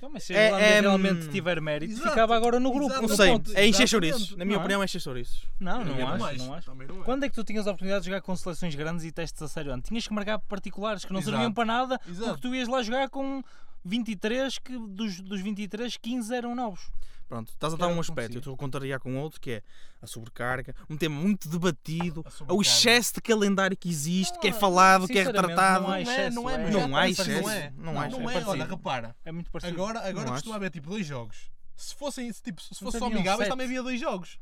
[0.00, 2.72] Então, mas se É- a Irlanda é, realmente hum, tiver mérito, exato, ficava agora no
[2.72, 2.86] grupo.
[2.90, 3.06] exato.
[3.06, 3.52] não sei, ponto.
[3.54, 4.30] é encher chouriços.
[4.34, 4.64] Na minha Não é?
[4.64, 5.44] opinião, é encher chouriços.
[5.60, 6.74] Não, não acho, não acho.
[6.74, 7.04] Não é.
[7.04, 9.46] Quando é que tu tinhas a oportunidade de jogar com seleções grandes e testes a
[9.48, 9.74] sério?
[9.74, 9.88] antes?
[9.90, 11.32] Tinhas que marcar particulares que não Exato.
[11.32, 12.30] serviam para nada, Exato.
[12.30, 13.44] porque tu ias lá jogar com
[13.84, 16.90] 23, que dos, dos 23, 15 eram novos.
[17.28, 19.62] Pronto, estás a dar um aspecto, eu estou a contrariar com outro que é
[20.02, 24.50] a sobrecarga, um tema muito debatido, A o excesso de calendário que existe, que é
[24.50, 25.84] Não, falado, que é retratado.
[25.84, 27.92] não há Não é, excesso, não é, é- Não há excesso, Não é, não Não,
[28.20, 29.16] não é é, olha, repara.
[29.24, 29.80] É muito parecido.
[29.80, 31.52] Agora, agora Não costuma haver tipo dois jogos.
[31.76, 34.36] Se fossem, se, tipo, se fosse só amigáveis, também havia dois jogos.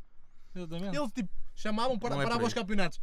[0.57, 0.97] Exatamente.
[0.97, 2.99] Eles tipo, chamavam para, Não é para por os campeonatos.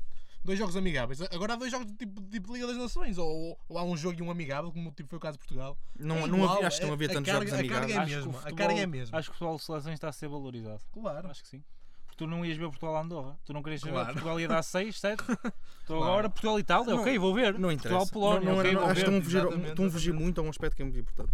[0.46, 1.20] Dois jogos amigáveis.
[1.24, 3.18] Agora há dois jogos tipo, tipo Liga das Nações.
[3.18, 5.76] Ou, ou há um jogo e um amigável, como tipo, foi o caso de Portugal.
[6.00, 7.86] Não, É não havia, acho que não é- havia a tantos carga- jogos a carga
[7.86, 7.96] amigáveis.
[7.96, 9.18] é Acho que o mesma, a carga é a mesma.
[9.18, 10.82] Acho que o futebol de seleções está a ser valorizado.
[10.94, 11.28] Claro.
[11.32, 11.64] Acho que sim.
[12.06, 13.38] Porque tu não ias ver Portugal-Andorra.
[13.44, 14.14] Tu não querias ver Claro.
[14.14, 15.18] Portugal ia dar 6, 7.
[15.26, 15.36] Tu
[15.88, 16.04] Claro.
[16.04, 17.58] agora Portugal-Itália, Não- ok, vou ver.
[17.60, 17.98] Não interessa.
[17.98, 19.18] Portugal-Polónia, Não, não, ok, não, vou acho que ver.
[19.70, 21.32] estão a fugir, muito a um aspecto que é muito importante.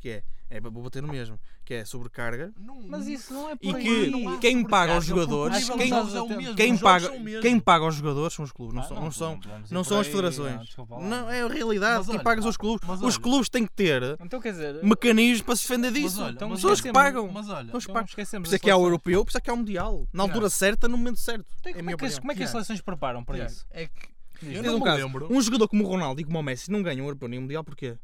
[0.00, 2.52] Que é, é vou bater no mesmo, que é sobrecarga.
[2.58, 4.10] Não- Mas isso não é por E aí.
[4.10, 7.10] que quem paga aos jogadores, quem- Quem paga,
[7.42, 9.40] quem paga aos jogadores são os clubes, não Ah, são, não, não são,
[9.70, 10.74] não são as aí, federações.
[11.02, 11.98] não, é a realidade.
[11.98, 12.88] Mas Quem olha, paga são os clubes.
[12.88, 16.00] mas Os olha- clubes têm que ter Então quer dizer, mecanismos para se defender Mas
[16.02, 16.22] disso.
[16.22, 17.30] olha, então mas São os que pagam.
[17.30, 18.06] Mas olha, os então pagam.
[18.08, 20.08] esquecemos Por isso é que há o europeu, por isso é que há o mundial.
[20.14, 21.44] Na altura certa, no momento certo.
[21.60, 22.20] Então, É como, é que, as- opinião.
[22.22, 23.66] como é que as seleções preparam para isso?
[23.70, 24.08] é que
[24.42, 25.28] eu não um me caso, lembro.
[25.30, 27.42] Um jogador como o Ronaldo e como o Messi não ganham o europeu nem o
[27.42, 27.98] mundial, porquê?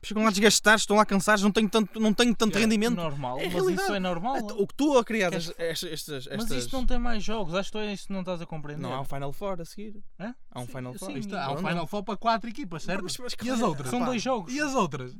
[0.00, 2.60] Chegam lá desgastados, estão lá cansados, não tenho tanto, não tenho tanto Yeah.
[2.60, 2.94] rendimento.
[2.96, 3.82] Normal, É mas realidade.
[3.82, 4.36] isso é normal.
[4.56, 7.72] O que tu a criar Queres- estas, estas, Mas isto não tem mais jogos, acho
[7.72, 8.80] que tu é isto que não estás a compreender.
[8.82, 9.96] Não há um Final Four a seguir.
[10.20, 10.32] Hã?
[10.52, 11.08] Há um Sim, Final Four.
[11.12, 11.18] sim.
[11.18, 11.86] Está, há um Final.
[11.88, 13.02] Four para quatro equipas, certo?
[13.02, 13.90] Mas- mas que e as outras?
[13.90, 14.06] São Pá.
[14.06, 14.52] dois jogos.
[14.54, 15.12] E as outras?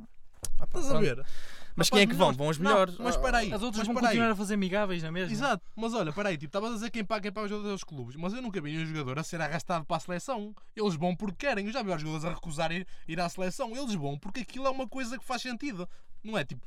[0.57, 1.01] Ah, pá, Estás a pronto.
[1.03, 1.25] ver?
[1.75, 2.27] Mas Ah, quem é que vão?
[2.29, 2.95] não, Vão os não, melhores.
[2.97, 3.53] mas Ah, espera aí.
[3.53, 4.17] As outras mas vão espera aí.
[4.17, 5.33] continuar a fazer amigáveis, não é mesmo?
[5.33, 7.83] Exato, mas olha, peraí, tipo, estavas a dizer quem paga, quem paga os jogadores aos
[7.83, 10.53] clubes, mas eu nunca vi um jogador a ser arrastado para a seleção.
[10.75, 11.65] Eles vão porque querem.
[11.67, 13.75] Eu já vi os jogadores a recusar ir, ir à seleção.
[13.75, 15.87] Eles vão porque aquilo é uma coisa que faz sentido.
[16.23, 16.65] Não é tipo,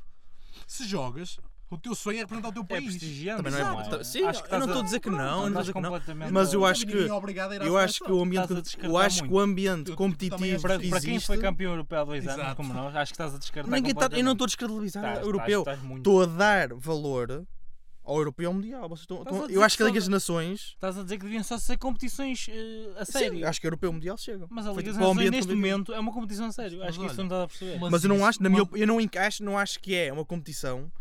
[0.67, 1.37] se jogas,
[1.73, 2.85] o teu sonho é representar o teu É país.
[2.85, 3.43] prestigiante.
[3.43, 5.47] Também não é- tá- sim, Acho que eu não estou a dizer que não, não
[5.47, 6.31] estou a dizer que não.
[6.31, 10.61] Mas eu acho que- Eu acho que o ambiente, eu acho que o ambiente competitivo
[10.61, 12.55] Para, para quem existe, foi campeão europeu há dois anos, Exato.
[12.55, 15.25] como nós, acho que estás a descartar ninguém tá, eu não estou a descredibilizar Estás,
[15.25, 15.59] o europeu.
[15.61, 17.45] estás- estás muito- Estou a dar valor
[18.05, 18.81] ao europeu ao mundial.
[18.89, 21.41] Vocês estão- estão- eu acho que a Liga das Nações, Estás a dizer que deviam
[21.43, 23.37] só ser competições eh, a sério.
[23.37, 24.45] sim, acho que europeu e mundial chegam.
[24.51, 25.71] Mas a Liga tipo das para o Nações neste competitivo.
[25.77, 26.79] momento é uma competição a sério.
[26.79, 27.79] Mas Acho que isso não estás a perceber.
[27.79, 30.11] mas- Mas eu não acho, na uma- minha, eu não encaixo, não acho que é
[30.11, 30.91] uma competição,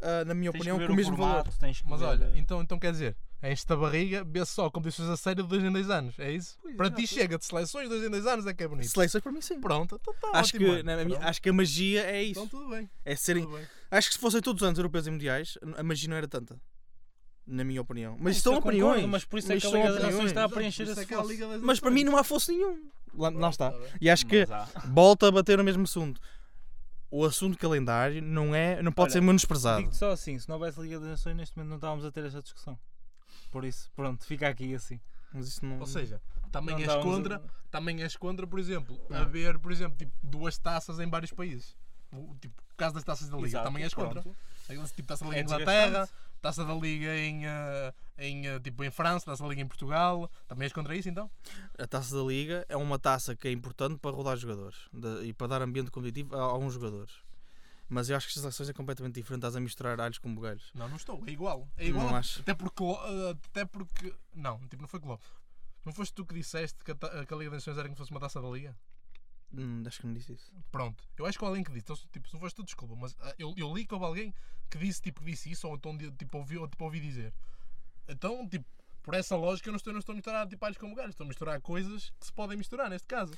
[0.00, 1.30] ah, na minha Tens opinião, com o mesmo valor.
[1.44, 4.70] formato, tens que Mas ver, olha, eh, então, então quer dizer, esta barriga vê-se só
[4.70, 6.56] competições a sério de 2 em 2 anos, é isso?
[6.62, 7.14] Pois, Para ti exato.
[7.20, 8.88] chega de seleções, 2 em 2 anos é que é bonito.
[8.88, 9.60] Seleções para mim sim.
[9.60, 12.40] Pronto, então tá Acho ótimo, que, na minha- acho que a magia é isso.
[12.40, 12.88] então tudo bem.
[13.04, 13.66] É serem, Tudo bem.
[13.90, 16.60] acho que se fossem todos os anos europeus e mundiais, a magia não era tanta.
[17.46, 18.14] Na minha opinião.
[18.20, 19.10] Mas isso isto são eu concordo, opiniões.
[19.10, 20.12] Mas por isso é que a Liga das opiniões.
[20.14, 21.58] Nações está a preencher isso é esse a fosso.
[21.62, 22.90] Mas para mim não há fosso nenhum.
[23.14, 23.70] Lá, lá está.
[23.70, 23.78] Tá.
[24.02, 24.44] E acho que
[24.92, 26.20] volta a bater no mesmo assunto.
[27.10, 29.78] O assunto calendário não, é, não pode Olha, ser menosprezado.
[29.78, 32.24] Digo-te só assim, se não houvesse Liga das Nações, neste momento não estávamos a ter
[32.24, 32.78] esta discussão.
[33.50, 35.00] Por isso, pronto, fica aqui assim.
[35.32, 35.78] Mas isso não...
[35.80, 36.20] Ou seja,
[36.52, 39.18] também Não és estávamos a- contra, também és contra, por exemplo, Não.
[39.18, 41.74] haver, por exemplo, tipo, duas taças em vários países.
[42.12, 44.20] O, tipo, o caso das taças da Liga, Exato, também és contra.
[44.22, 44.36] pronto.
[44.68, 46.08] Aqueles, Tipo, taça da Liga É Inglaterra.
[46.40, 50.30] Taça da Liga em, eh, em, eh, tipo, em França, taça da Liga em Portugal.
[50.46, 51.30] Também és contra isso então?
[51.78, 54.76] A taça da Liga é uma taça que é importante para rodar jogadores
[55.24, 57.12] e para dar ambiente competitivo a alguns jogadores.
[57.88, 59.40] Mas eu acho que as seleções é completamente diferente.
[59.40, 60.70] Estás a misturar alhos com bugalhos.
[60.74, 61.22] Não, não estou.
[61.26, 61.66] É igual.
[61.76, 62.06] É igual.
[62.06, 62.40] Não acho.
[62.40, 62.84] Até porque.
[62.84, 64.14] eh, Até porque.
[64.34, 65.22] Não, tipo, não foi Klopp.
[65.86, 68.10] Não foste tu que disseste que a, que a Liga das Nações era se fosse
[68.10, 68.76] uma taça da Liga?
[69.52, 70.52] Hum, acho que não disse isso.
[70.70, 71.02] Pronto.
[71.16, 71.84] Eu acho que alguém que disse.
[71.84, 72.94] Então, tipo, se não foste tu, desculpa.
[72.96, 74.34] Mas ah, eu, eu li que houve alguém
[74.70, 77.32] que disse, tipo, que disse isso ou então tipo, ouvi, ou, tipo, ouvi dizer.
[78.06, 78.66] Então, tipo,
[79.02, 81.12] por essa lógica eu não estou, não estou a misturar tipo, alhos com bugalhos.
[81.14, 83.32] Estou a misturar coisas que se podem misturar neste caso.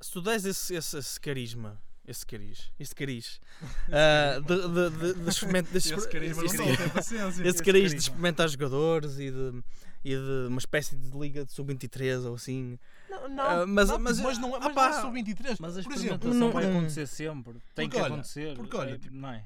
[0.00, 3.40] Se tu des esse, esse, esse carisma, esse cariz, este cariz,
[3.90, 7.48] ah, de, de, de, Esse carisma não esse- paciência.
[7.48, 9.62] esse cariz de experimentar jogadores e de,
[10.04, 12.78] e de uma espécie de liga de sub-23 ou assim.
[13.08, 14.88] Não, não, Ah, mas- não, mas- mas, não, é- ah, mas pá.
[14.90, 15.58] não é só 23.
[15.58, 17.52] Mas a por experimentação exemplo, não- vai acontecer sempre.
[17.74, 18.56] Tem Porque que olha, acontecer.
[18.56, 19.44] porque olha, é, tipo, não é?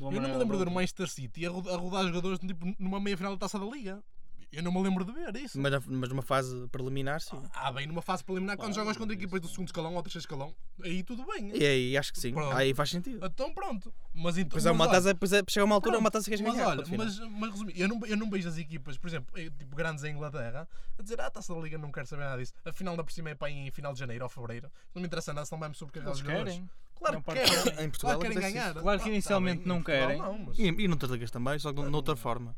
[0.00, 3.00] Eu não me lembro de o Manchester City a ro- a rodar jogadores tipo, numa
[3.00, 4.02] meia final da taça da Liga.
[4.50, 5.60] Eu não me lembro de ver isso.
[5.60, 7.36] Mas, mas numa fase preliminar, sim.
[7.52, 9.22] Ah, bem, numa fase preliminar, quando Claro, jogas contra isso.
[9.22, 11.50] equipas do segundo escalão ou terceiro escalão, aí tudo bem.
[11.54, 12.32] E aí acho que sim.
[12.32, 12.56] Pronto.
[12.56, 13.24] Aí faz sentido.
[13.26, 13.92] Então pronto.
[14.14, 14.50] Mas então.
[14.52, 16.30] Pois é, mas uma olha, taça, pois é, chega uma altura, pronto, uma taça que
[16.30, 16.68] queres Mas ganhar.
[16.68, 19.76] olha, mas, mas resumindo, eu não, eu não vejo as equipas, por exemplo, eh, tipo
[19.76, 20.66] grandes em Inglaterra,
[20.98, 22.54] a dizer, ah, a taça da Liga não quero saber nada disso.
[22.64, 24.70] A final da por cima é para em final de janeiro ou fevereiro.
[24.94, 26.54] Não me interessa nada, senão vai-me sobrecarregar os jogadores.
[26.54, 26.70] querem.
[26.96, 27.84] Claro Não que parte- querem.
[27.84, 28.74] Em Portugal claro que querem ganhar.
[28.74, 30.18] Claro que inicialmente não querem.
[30.18, 30.52] Não.
[30.56, 32.56] E, e noutras ligas também, só que de outra forma.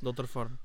[0.00, 0.56] De outra forma.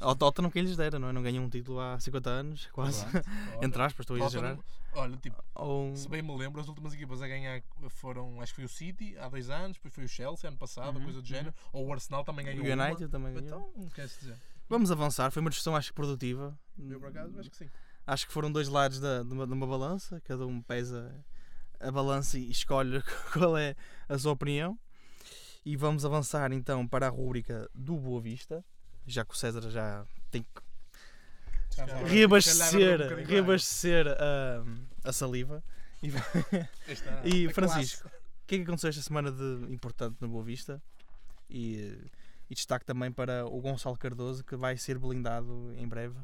[0.00, 1.12] Ao Tottenham quem lhes dera, não é?
[1.12, 3.04] Não ganham um título há 50 anos, quase.
[3.56, 4.58] Olha, Entre aspas, estou a exagerar.
[4.94, 5.94] Olha, tipo, Ou...
[5.96, 9.16] se bem me lembro, as últimas equipas a ganhar foram, acho que foi o City
[9.18, 11.92] há dois anos, depois foi o Chelsea ano passado, Uhum, coisa do género, ou o
[11.92, 12.78] Arsenal também O ganhou.
[12.86, 13.40] United também uma.
[13.40, 13.72] ganhou.
[13.76, 14.36] Então, queres dizer?
[14.68, 16.58] Vamos avançar, foi uma discussão acho que produtiva.
[16.78, 17.68] Eu por acaso acho que sim.
[18.06, 21.24] Acho que foram dois lados da, de, uma, de uma balança, cada um pesa
[21.80, 23.74] a balança e escolhe qual é
[24.08, 24.78] a sua opinião.
[25.64, 28.64] E vamos avançar então para a rúbrica do Boa Vista,
[29.06, 30.48] já que o César já tem que
[32.06, 35.62] reabastecer, um reabastecer a, a saliva.
[36.02, 36.10] E,
[37.24, 40.82] E, a Francisco, o que é que aconteceu esta semana de importante na Boa Vista?
[41.48, 41.98] E,
[42.48, 46.14] e destaque também para o Gonçalo Cardoso, que vai ser blindado em breve.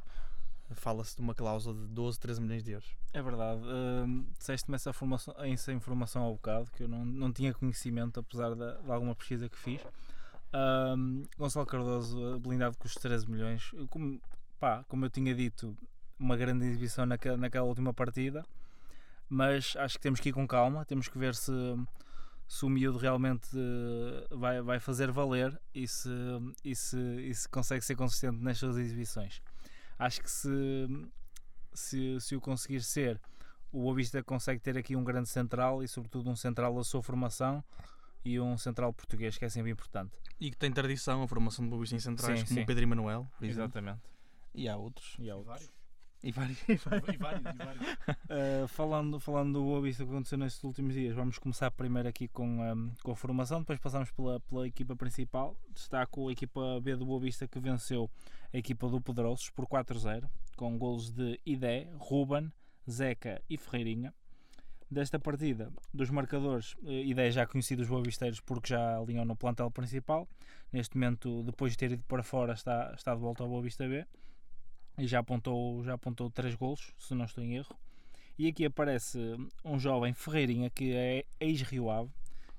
[0.73, 2.89] Fala-se de uma cláusula de 12, 13 milhões de euros.
[3.13, 3.61] É verdade.
[3.65, 8.51] Hum, Disseste-me essa, formação- essa informação ao bocado, que eu não, não tinha conhecimento, apesar
[8.51, 9.81] de, de alguma pesquisa que fiz.
[10.53, 13.71] Hum, Gonçalo Cardoso, blindado com os 13 milhões.
[13.89, 14.21] Como,
[14.59, 15.77] pá, como eu tinha dito,
[16.19, 18.45] uma grande exibição naquela, naquela última partida,
[19.29, 21.53] mas acho que temos que ir com calma, temos que ver se,
[22.49, 26.11] se o miúdo realmente uh, vai, vai fazer valer e se,
[26.65, 29.41] e, se, e se consegue ser consistente nas suas exibições.
[29.99, 30.89] Acho que se,
[31.73, 33.21] se, se o conseguir ser,
[33.73, 37.03] o Boa Vista consegue ter aqui um grande central e, sobretudo, um central da sua
[37.03, 37.63] formação
[38.25, 40.19] e um central português, que é sempre importante.
[40.39, 42.65] E que tem tradição a formação de Vista em centrais, Sim, como sim.
[42.65, 43.27] o Pedro Emanuel.
[43.41, 44.01] Exatamente.
[44.55, 45.17] E há outros.
[45.19, 45.71] E há outros.
[46.23, 46.61] E vários.
[46.69, 47.47] E vários, e vários.
[47.49, 52.29] Uh, falando, falando do Boa Vista que aconteceu nestes últimos dias, vamos começar primeiro aqui
[52.29, 55.57] com, um, com a formação, depois passamos pela, pela equipa principal.
[55.71, 58.11] Destaco a equipa B do Boa Vista que venceu
[58.53, 62.53] a equipa do Pedrosos por 4-0, com golos de Idé, Ruben,
[62.89, 64.13] Zeca e Ferreirinha.
[64.91, 69.71] Desta partida, dos marcadores, eh, Idé já conhecido dos boavisteiros porque já alinhou no plantel
[69.71, 70.29] principal.
[70.73, 73.87] Neste momento, depois de ter ido para fora, está, está de volta ao Boa Vista
[73.89, 74.05] B
[74.99, 77.73] e já apontou, já apontou 3 golos, se não estou em erro.
[78.37, 79.19] E aqui aparece
[79.65, 82.11] um jovem Ferreirinha que é ex-Rio Ave.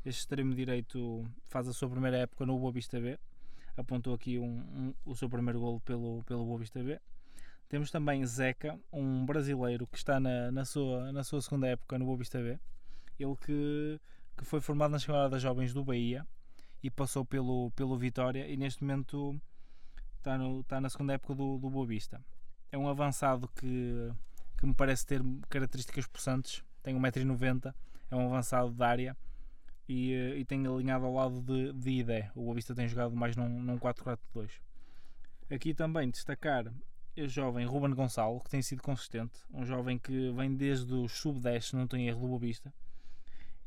[0.06, 3.20] Este extremo direito faz a sua primeira época no Boa Vista B.
[3.76, 6.98] Apontou aqui um, um, o seu primeiro golo pelo, pelo Boa Vista B.
[7.72, 12.04] Temos também Zeca, um brasileiro que está na, na, sua, na sua segunda época no
[12.04, 12.60] Boa B.
[13.18, 13.98] Ele que,
[14.38, 16.28] que foi formado na Escola das Jovens do Bahia
[16.84, 19.40] e passou pelo, pelo Vitória e neste momento
[20.18, 22.22] está, no, está na segunda época do, do Boa Vista.
[22.74, 24.12] É um avançado que,
[24.58, 27.74] que me parece ter características possantes, tem 1,90m,
[28.12, 29.18] é um avançado de área
[29.88, 32.32] e, eh, e tem alinhado ao lado de, de Idé.
[32.36, 34.60] O Boa Vista tem jogado mais num, num 4-4-2.
[35.50, 36.66] Aqui também destacar
[37.16, 41.76] jovem Ruben Gonçalo, que tem sido consistente, um jovem que vem desde os sub-10, se
[41.76, 42.74] não tenho erro, do Boa Vista.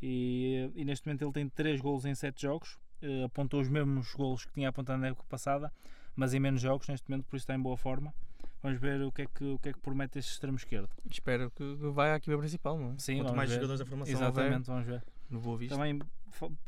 [0.01, 4.13] E, e, neste momento ele tem 3 golos em 7 jogos, uh, apontou os mesmos
[4.15, 5.73] golos que tinha apontado na época passada,
[6.15, 8.15] mas em menos jogos neste momento, por isso está em boa forma.
[8.63, 10.89] Vamos ver o que é que, o que, é que promete este extremo esquerdo.
[11.11, 12.99] Espero que vai à equipa principal, não é?
[12.99, 13.57] Sim, Quanto mais ver.
[13.57, 15.05] jogadores da formação Exatamente, vamos ver.
[15.29, 15.77] No Boa Vista.
[15.77, 15.99] Também,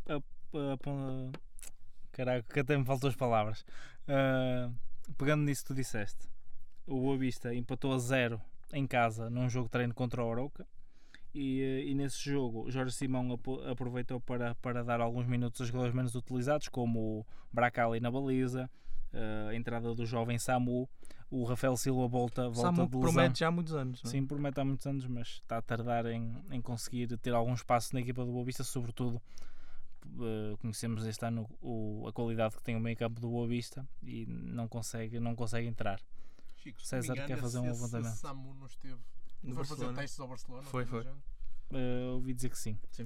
[0.08, 1.32] a, a, a,
[2.12, 3.64] caraca, que até me faltou as palavras.
[4.06, 4.74] Uh,
[5.16, 6.28] pegando nisso que tu disseste,
[6.86, 8.40] o Boa Vista empatou a zero
[8.72, 10.66] em casa num jogo de treino contra o Oroca.
[11.34, 13.38] E, e, nesse jogo Jorge Simão
[13.70, 18.70] aproveitou para, para dar alguns minutos a jogadores menos utilizados, como o Bracali na baliza,
[19.48, 20.88] a entrada do jovem Samu,
[21.30, 23.12] o Rafael Silva volta, volta Samu de lesão.
[23.12, 24.02] promete já há muitos anos.
[24.02, 24.12] Não é?
[24.12, 27.94] Sim, promete há muitos anos, mas está a tardar em, em conseguir ter algum espaço
[27.94, 29.20] na equipa do Boa Vista, sobretudo
[30.06, 33.86] uh, conhecemos este ano o, a qualidade que tem o meio campo do Boa Vista
[34.02, 36.00] e não consegue, não consegue entrar.
[36.66, 38.08] Chico, César engano, quer fazer um levantamento.
[38.08, 38.98] Esse Samu não esteve.
[39.42, 40.62] No foi fazer testes ao Barcelona?
[40.64, 41.02] Foi, foi.
[41.02, 42.76] Uh, ouvi dizer que sim.
[42.90, 43.04] Sim.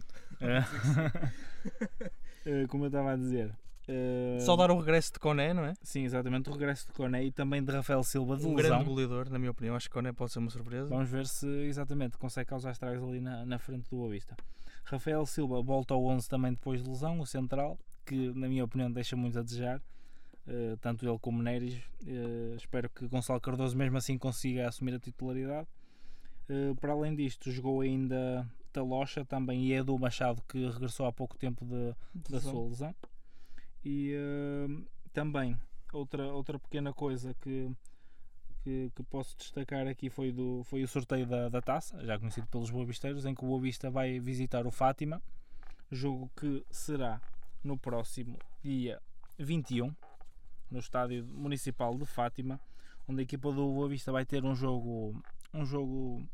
[2.47, 3.51] Uh, como eu estava a dizer.
[3.89, 5.75] uh, Saudar o regresso de Coné, não é?
[5.83, 6.49] Sim, exatamente.
[6.49, 8.71] O regresso de Coné e também de Rafael Silva de Um lesão.
[8.71, 9.77] grande goleador, na minha opinião.
[9.77, 10.89] Acho que Coné pode ser uma surpresa.
[10.89, 14.37] Vamos ver se exatamente consegue causar estragos ali na, na frente do Boa Vista.
[14.85, 18.91] Rafael Silva volta ao 11 também depois de lesão, o central, que na minha opinião
[18.91, 19.81] deixa muito a desejar.
[20.47, 21.77] Uh, tanto ele como Neres.
[22.03, 25.69] Uh, espero que Gonçalo Cardoso mesmo assim consiga assumir a titularidade.
[26.49, 31.37] Uh, para além disto, jogou ainda Talocha também e Edu Machado, que regressou há pouco
[31.37, 31.95] tempo de,
[32.29, 32.53] da Lesão.
[32.53, 32.95] sua lesão.
[33.85, 34.15] E
[35.13, 35.57] também
[35.93, 37.71] outra, outra pequena coisa que,
[38.63, 42.47] que, que posso destacar aqui foi, do, foi o sorteio da, da taça, já conhecido
[42.49, 45.23] pelos Boavisteiros, em que o Boa Vista vai visitar o Fátima,
[45.91, 47.21] jogo que será
[47.63, 49.01] no próximo dia
[49.39, 49.95] 21,
[50.71, 52.61] no estádio municipal de Fátima,
[53.09, 55.21] onde a equipa do Boa Vista vai ter um jogo,
[55.53, 56.27] um jogo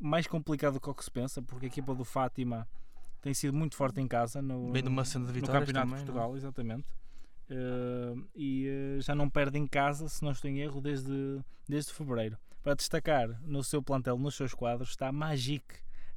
[0.00, 2.66] mais complicado do que o que se pensa, porque a equipa do Fátima
[3.20, 5.84] tem sido muito forte em casa no, Vem de uma cena de no Campeonato também,
[5.84, 5.98] de não é?
[5.98, 6.88] Portugal, exatamente.
[7.50, 11.92] Uh, e uh, já não perde em casa, se não estou em erro, desde, desde
[11.92, 12.38] fevereiro.
[12.62, 15.64] Para destacar no seu plantel, nos seus quadros, está Magic,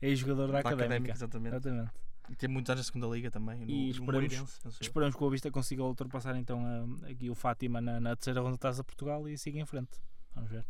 [0.01, 1.13] ex-jogador da Da Académica.
[1.13, 1.55] exatamente.
[1.55, 1.91] Exatamente.
[2.29, 3.65] E tem muitos anos na segunda liga também.
[3.65, 4.71] No, E no penso eu.
[4.79, 6.63] Esperamos que o Boa Vista consiga ultrapassar então
[7.09, 9.91] aqui o Fátima na, na terceira ronda da Taça de Portugal e siga em frente.
[10.33, 10.65] Vamos ver.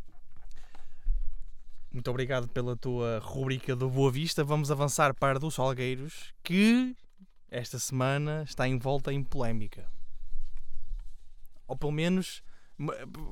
[1.92, 4.42] Muito obrigado pela tua rubrica do Boa Vista.
[4.42, 6.96] Vamos avançar para do Salgueiros, que
[7.48, 9.88] esta semana está envolta em polémica.
[11.68, 12.42] Ou pelo menos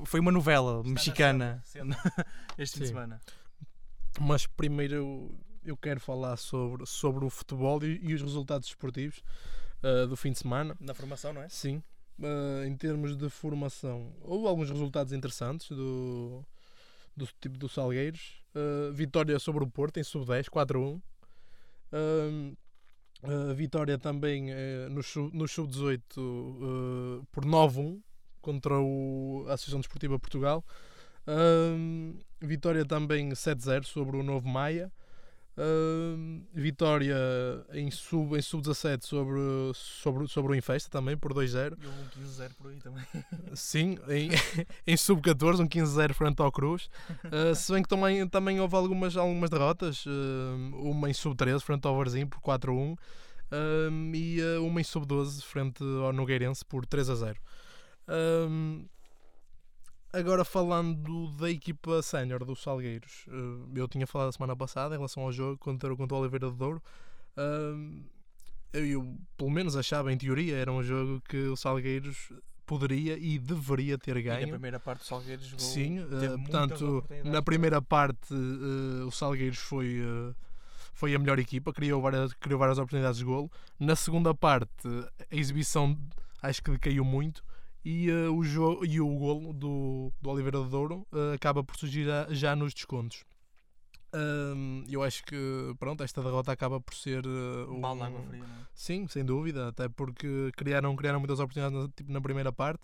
[0.05, 1.61] foi uma novela mexicana
[2.57, 3.19] este fim de semana.
[4.19, 9.23] Mas primeiro eu, quero falar sobre, sobre o futebol e, e os resultados esportivos
[9.81, 10.75] ah, do fim de semana.
[10.79, 11.49] Na formação, não é?
[11.49, 11.81] Sim,
[12.21, 16.45] ah, em termos de formação, houve alguns resultados interessantes do,
[17.15, 18.43] do tipo do Salgueiros.
[18.55, 21.01] Ah, vitória sobre o Porto em sub-10, 4-1.
[21.91, 22.55] Ah,
[23.23, 25.01] ah, vitória também eh, no,
[25.31, 28.01] no sub-18 ah, por 9-1
[28.41, 30.63] contra o, a Associação Desportiva Portugal.
[31.25, 31.73] Ah,
[32.41, 34.91] vitória também 7-0 sobre o Novo Maia.
[35.55, 37.15] Uh, vitória
[37.73, 39.39] em sub em sub-17 sobre,
[39.75, 41.77] sobre, sobre o Infesta também por 2-0.
[41.79, 43.03] E houve um 15-0 por aí também.
[43.53, 44.31] Sim, em,
[44.87, 46.89] em sub-14, um 15-0 frente ao Cruz.
[47.25, 51.85] Uh, se bem que também, também houve algumas, algumas derrotas, uh, uma em sub-13 frente
[51.85, 52.97] ao Varzim por 4-1
[53.51, 57.35] um, e uh, uma em sub-12 frente ao Nogueirense por 3-0.
[60.13, 64.97] Agora falando da equipa sénior dos Salgueiros, uh, eu tinha falado a semana passada em
[64.99, 66.83] relação ao jogo contra, contra o Oliveira do Douro.
[67.35, 68.03] Uh,
[68.71, 72.31] eu, eu, pelo menos achava em teoria era um jogo que o Salgueiros
[72.63, 74.43] poderia e deveria ter ganho.
[74.43, 79.11] E na primeira parte o Salgueiros jogou, Sim, uh, portanto, na primeira parte uh, o
[79.11, 80.35] Salgueiros foi, uh,
[80.93, 83.51] foi a melhor equipa, criou várias, criou várias oportunidades de golo.
[83.79, 84.87] Na segunda parte,
[85.31, 85.97] a exibição
[86.41, 87.43] acho que decaiu muito
[87.83, 92.27] e, o, jogo, e o golo do, do Oliveira do Douro acaba por surgir já,
[92.29, 93.23] já nos descontos.
[94.15, 95.35] Um, eu acho que
[95.79, 98.59] pronto, esta derrota acaba por ser uh, um balde água fria, não é?
[98.71, 102.83] Sim, sem dúvida, até porque criaram, criaram muitas oportunidades na, tipo, na primeira parte.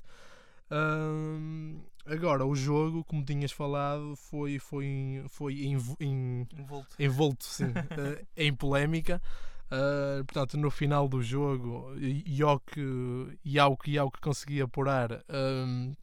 [0.71, 6.03] Um, agora, o jogo, como tinhas falado, foi, foi, foi envolto.
[6.97, 9.21] envolto sim, uh, em polémica.
[9.71, 12.81] Uh, portanto, no final do jogo, e, ao, que,
[13.45, 15.93] e, ao, que, e ao que conseguia apurar, um,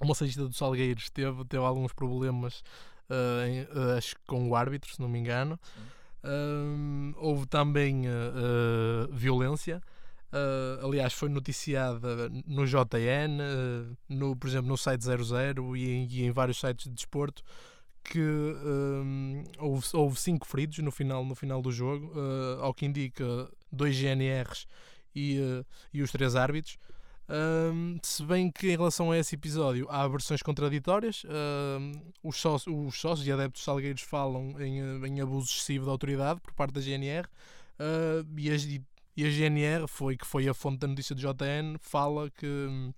[0.00, 2.62] o massagista do Salgueiros teve, teve alguns problemas
[3.10, 5.58] uh, acho que com o árbitro, se não me engano.
[6.22, 9.82] Uh, houve também uh, violência.
[10.82, 13.38] aliás, foi noticiada no JN,
[14.08, 17.42] no, por exemplo, no site 00 e em, e em vários sites de desporto
[18.04, 18.20] que
[19.58, 22.12] houve, houve cinco feridos no final, no final do jogo,
[22.60, 24.66] ao que indica dois GNRs
[25.14, 25.38] e,
[25.92, 26.78] e os três árbitros.
[27.26, 31.92] Um, se bem que em relação a esse episódio há versões contraditórias, um,
[32.22, 36.52] os, sócios, os sócios e adeptos salgueiros falam em, em, abuso excessivo da autoridade por
[36.52, 38.54] parte da GNR uh, e, a,
[39.16, 42.92] e, a, GNR, foi, que foi a fonte da notícia do JN, fala que,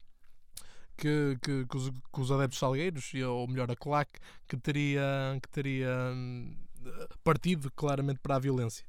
[0.96, 4.10] que, que, que, os, que os, adeptos salgueiros, ou melhor a CLAC,
[4.48, 5.88] que teria, que teria
[7.22, 8.84] partido claramente para a violência.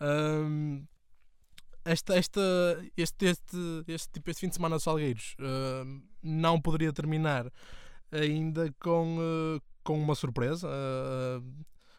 [0.00, 0.84] Um,
[1.84, 2.40] esta, esta,
[2.96, 7.50] este, este, este, tipo, este fim de semana de Salgueiros uh, não poderia terminar
[8.10, 10.68] ainda com, uh, com uma surpresa.
[10.68, 11.44] Uh,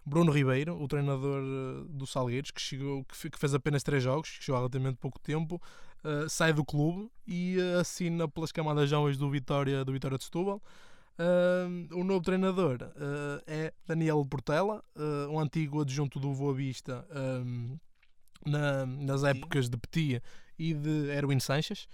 [0.07, 1.43] Bruno Ribeiro, o treinador
[1.89, 5.61] do Salgueiros, que, chegou, que fez apenas três jogos, que chegou há relativamente pouco tempo,
[6.29, 10.61] sai do clube e assina pelas camadas jovens do Vitória, do Vitória de Setúbal.
[11.91, 12.77] o novo treinador
[13.45, 14.81] é Daniel Portela,
[15.29, 17.05] um antigo adjunto do Boa Vista
[18.45, 20.23] na, nas épocas de Petia
[20.57, 21.87] e de Erwin Sanches.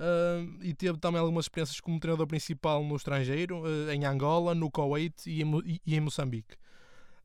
[0.00, 4.70] Uh, e teve também algumas experiências como treinador principal no estrangeiro, uh, em Angola, no
[4.70, 6.56] Kuwait e em, e em Moçambique.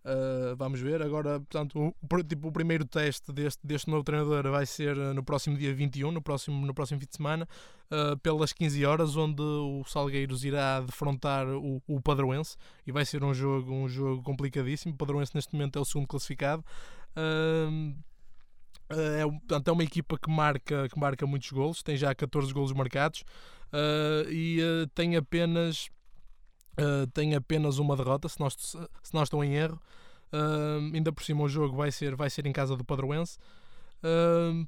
[0.05, 1.01] Uh, vamos ver.
[1.01, 5.57] Agora, portanto, o, tipo, o primeiro teste deste, deste novo treinador vai ser no próximo
[5.57, 7.47] dia 21, no próximo, no próximo fim de semana,
[8.21, 13.33] pelas 15 horas, onde o Salgueiros irá defrontar o, o Padroense e vai ser um
[13.33, 14.93] jogo, um jogo complicadíssimo.
[14.93, 16.63] O Padroense, neste momento, é o segundo classificado.
[17.17, 17.93] Uh,
[18.89, 22.71] é, portanto, é uma equipa que marca, que marca muitos golos, tem já 14 golos
[22.71, 23.21] marcados
[23.73, 25.89] uh, e uh, tem apenas
[26.79, 29.79] uh, tem apenas uma derrota, se nós, se nós estão em erro.
[30.93, 33.37] ainda por cima o jogo vai ser, vai ser em casa do Padroense.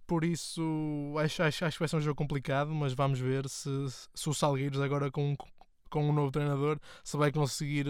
[0.07, 3.69] por isso acho, acho, acho que vai ser um jogo complicado, mas vamos ver se,
[4.13, 5.35] se o Salgueiros agora com,
[5.89, 7.85] com um novo treinador se vai conseguir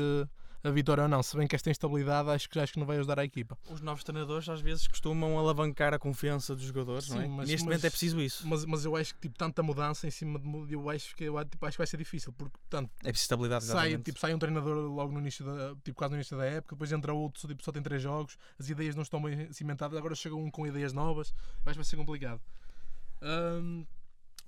[0.64, 1.24] a vitória ou não.
[1.24, 3.58] Se bem que esta instabilidade acho que, acho que não vai ajudar a equipa.
[3.70, 7.28] Os novos treinadores às vezes costumam alavancar a confiança dos jogadores, Sim, não é?
[7.28, 8.48] Mas, Neste mas, momento é preciso isso.
[8.48, 11.46] Mas, mas eu acho que tipo, tanta mudança em cima de eu acho que, eu,
[11.46, 13.66] tipo, acho que vai ser difícil, porque tanto é preciso estabilidade.
[13.66, 16.76] Sai, tipo, sai um treinador logo no início da, tipo, quase no início da época,
[16.76, 20.16] depois entra outro, tipo, só tem três jogos, as ideias não estão bem cimentadas, agora
[20.16, 21.34] chega um com ideias novas,
[21.66, 22.42] acho que vai ser complicado.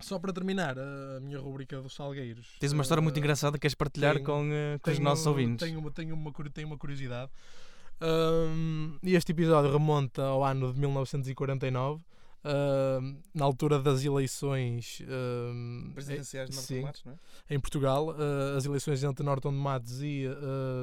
[0.02, 2.56] Só para terminar a minha rubrica dos Salgueiros.
[2.60, 5.04] Tens uma história uh, muito engraçada que queres partilhar tenho, com, uh, com tenho, os
[5.04, 5.66] nossos ouvintes.
[5.66, 7.32] Tenho, uma, tenho, uma, tenho uma curiosidade.
[8.02, 12.04] Um, este episódio remonta ao ano de 1949.
[12.44, 17.54] Uh, na altura das eleições uh, presidenciais de Norton Matos, não é?
[17.54, 20.26] em Portugal, uh, as eleições entre Norton de Matos e,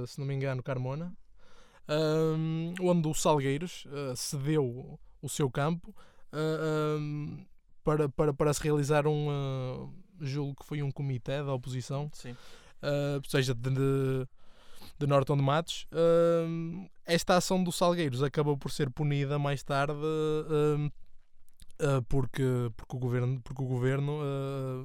[0.07, 1.13] se não me engano, Carmona,
[2.81, 5.93] onde o Salgueiros cedeu o seu campo
[7.89, 9.29] para, para, para se realizar um.
[9.29, 12.33] Uh, julgo que foi um comitê da oposição, Sim.
[12.33, 14.29] Uh, seja de, de,
[14.99, 15.87] de Norton de Matos.
[15.93, 19.95] Uh, esta ação dos Salgueiros acabou por ser punida mais tarde.
[19.95, 20.93] Uh,
[22.09, 22.43] porque,
[22.77, 24.21] porque o governo, porque o governo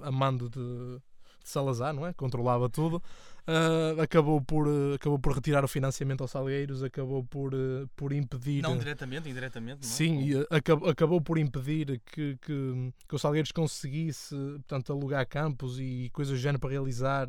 [0.04, 1.02] a mando de, de
[1.50, 2.14] Salazar, não é?
[2.14, 3.02] Controlava tudo
[3.48, 8.14] uh, acabou, por, uh, acabou por retirar o financiamento aos Salgueiros, acabou por, uh, por
[8.14, 8.62] impedir.
[8.62, 9.82] Não diretamente, indiretamente.
[9.82, 9.92] Não é?
[9.92, 15.80] Sim, e, acabou, acabou por impedir que, que, que os Salgueiros conseguisse portanto, alugar campos
[15.80, 17.28] e coisas do género para realizar,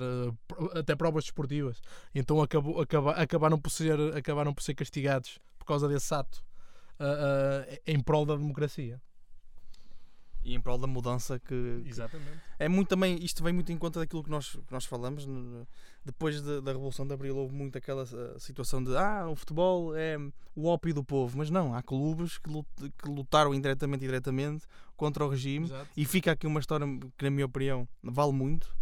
[0.74, 1.80] até provas desportivas.
[2.14, 6.44] Então acabou, acaba, acabaram, por ser, acabaram por ser castigados por causa desse ato
[7.86, 9.00] em prol da democracia.
[10.44, 11.46] E em prol da mudança que,
[11.82, 12.38] que- Exatamente.
[12.58, 15.26] é muito também isto vem muito em conta daquilo que nós, que nós falamos
[16.04, 19.96] depois de- da Revolução de Abril houve muito aquela eh, situação de ah, o futebol
[19.96, 20.16] é
[20.54, 22.68] o ópio do povo, mas não, há clubes que, lut-
[23.02, 24.66] que lutaram indiretamente e diretamente
[24.96, 25.88] contra o regime Exato.
[25.96, 26.86] e fica aqui uma história
[27.16, 28.74] que na minha opinião vale muito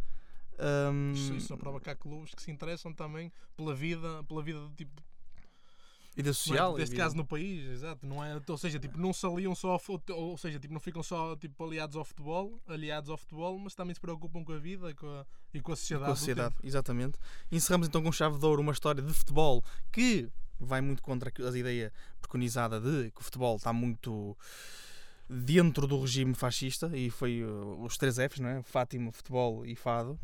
[0.59, 4.61] Ahm, Isso, isso prova que há clubes que se interessam também pela vida, pela vida
[4.61, 5.03] do tipo
[6.15, 6.35] vida Não é?
[6.35, 8.07] social Neste e caso no país, exato.
[8.07, 10.81] Não é, ou seja, tipo, não se aliam só ao futebol, ou seja, tipo, não
[10.81, 14.59] ficam só tipo, aliados ao futebol, aliados ao futebol, mas também se preocupam com a
[14.59, 16.07] vida e com a, e com a sociedade.
[16.07, 17.19] com a sociedade, exatamente.
[17.51, 20.29] Encerramos então com chave de ouro uma história de futebol que
[20.61, 24.37] vai muito contra a ideia preconizada de que o futebol está muito
[25.29, 28.63] dentro do regime fascista e foi uh, os três Fs, não é?
[28.63, 30.19] Fátima, futebol e fado.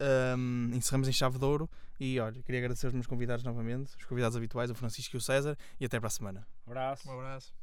[0.00, 1.68] Ahm, encerramos em chave de ouro
[2.00, 5.20] e olha, queria agradecer aos meus convidados novamente, os convidados habituais, o Francisco e o
[5.20, 6.46] César, e até para a semana.
[6.66, 7.08] Abraço.
[7.08, 7.54] Um abraço.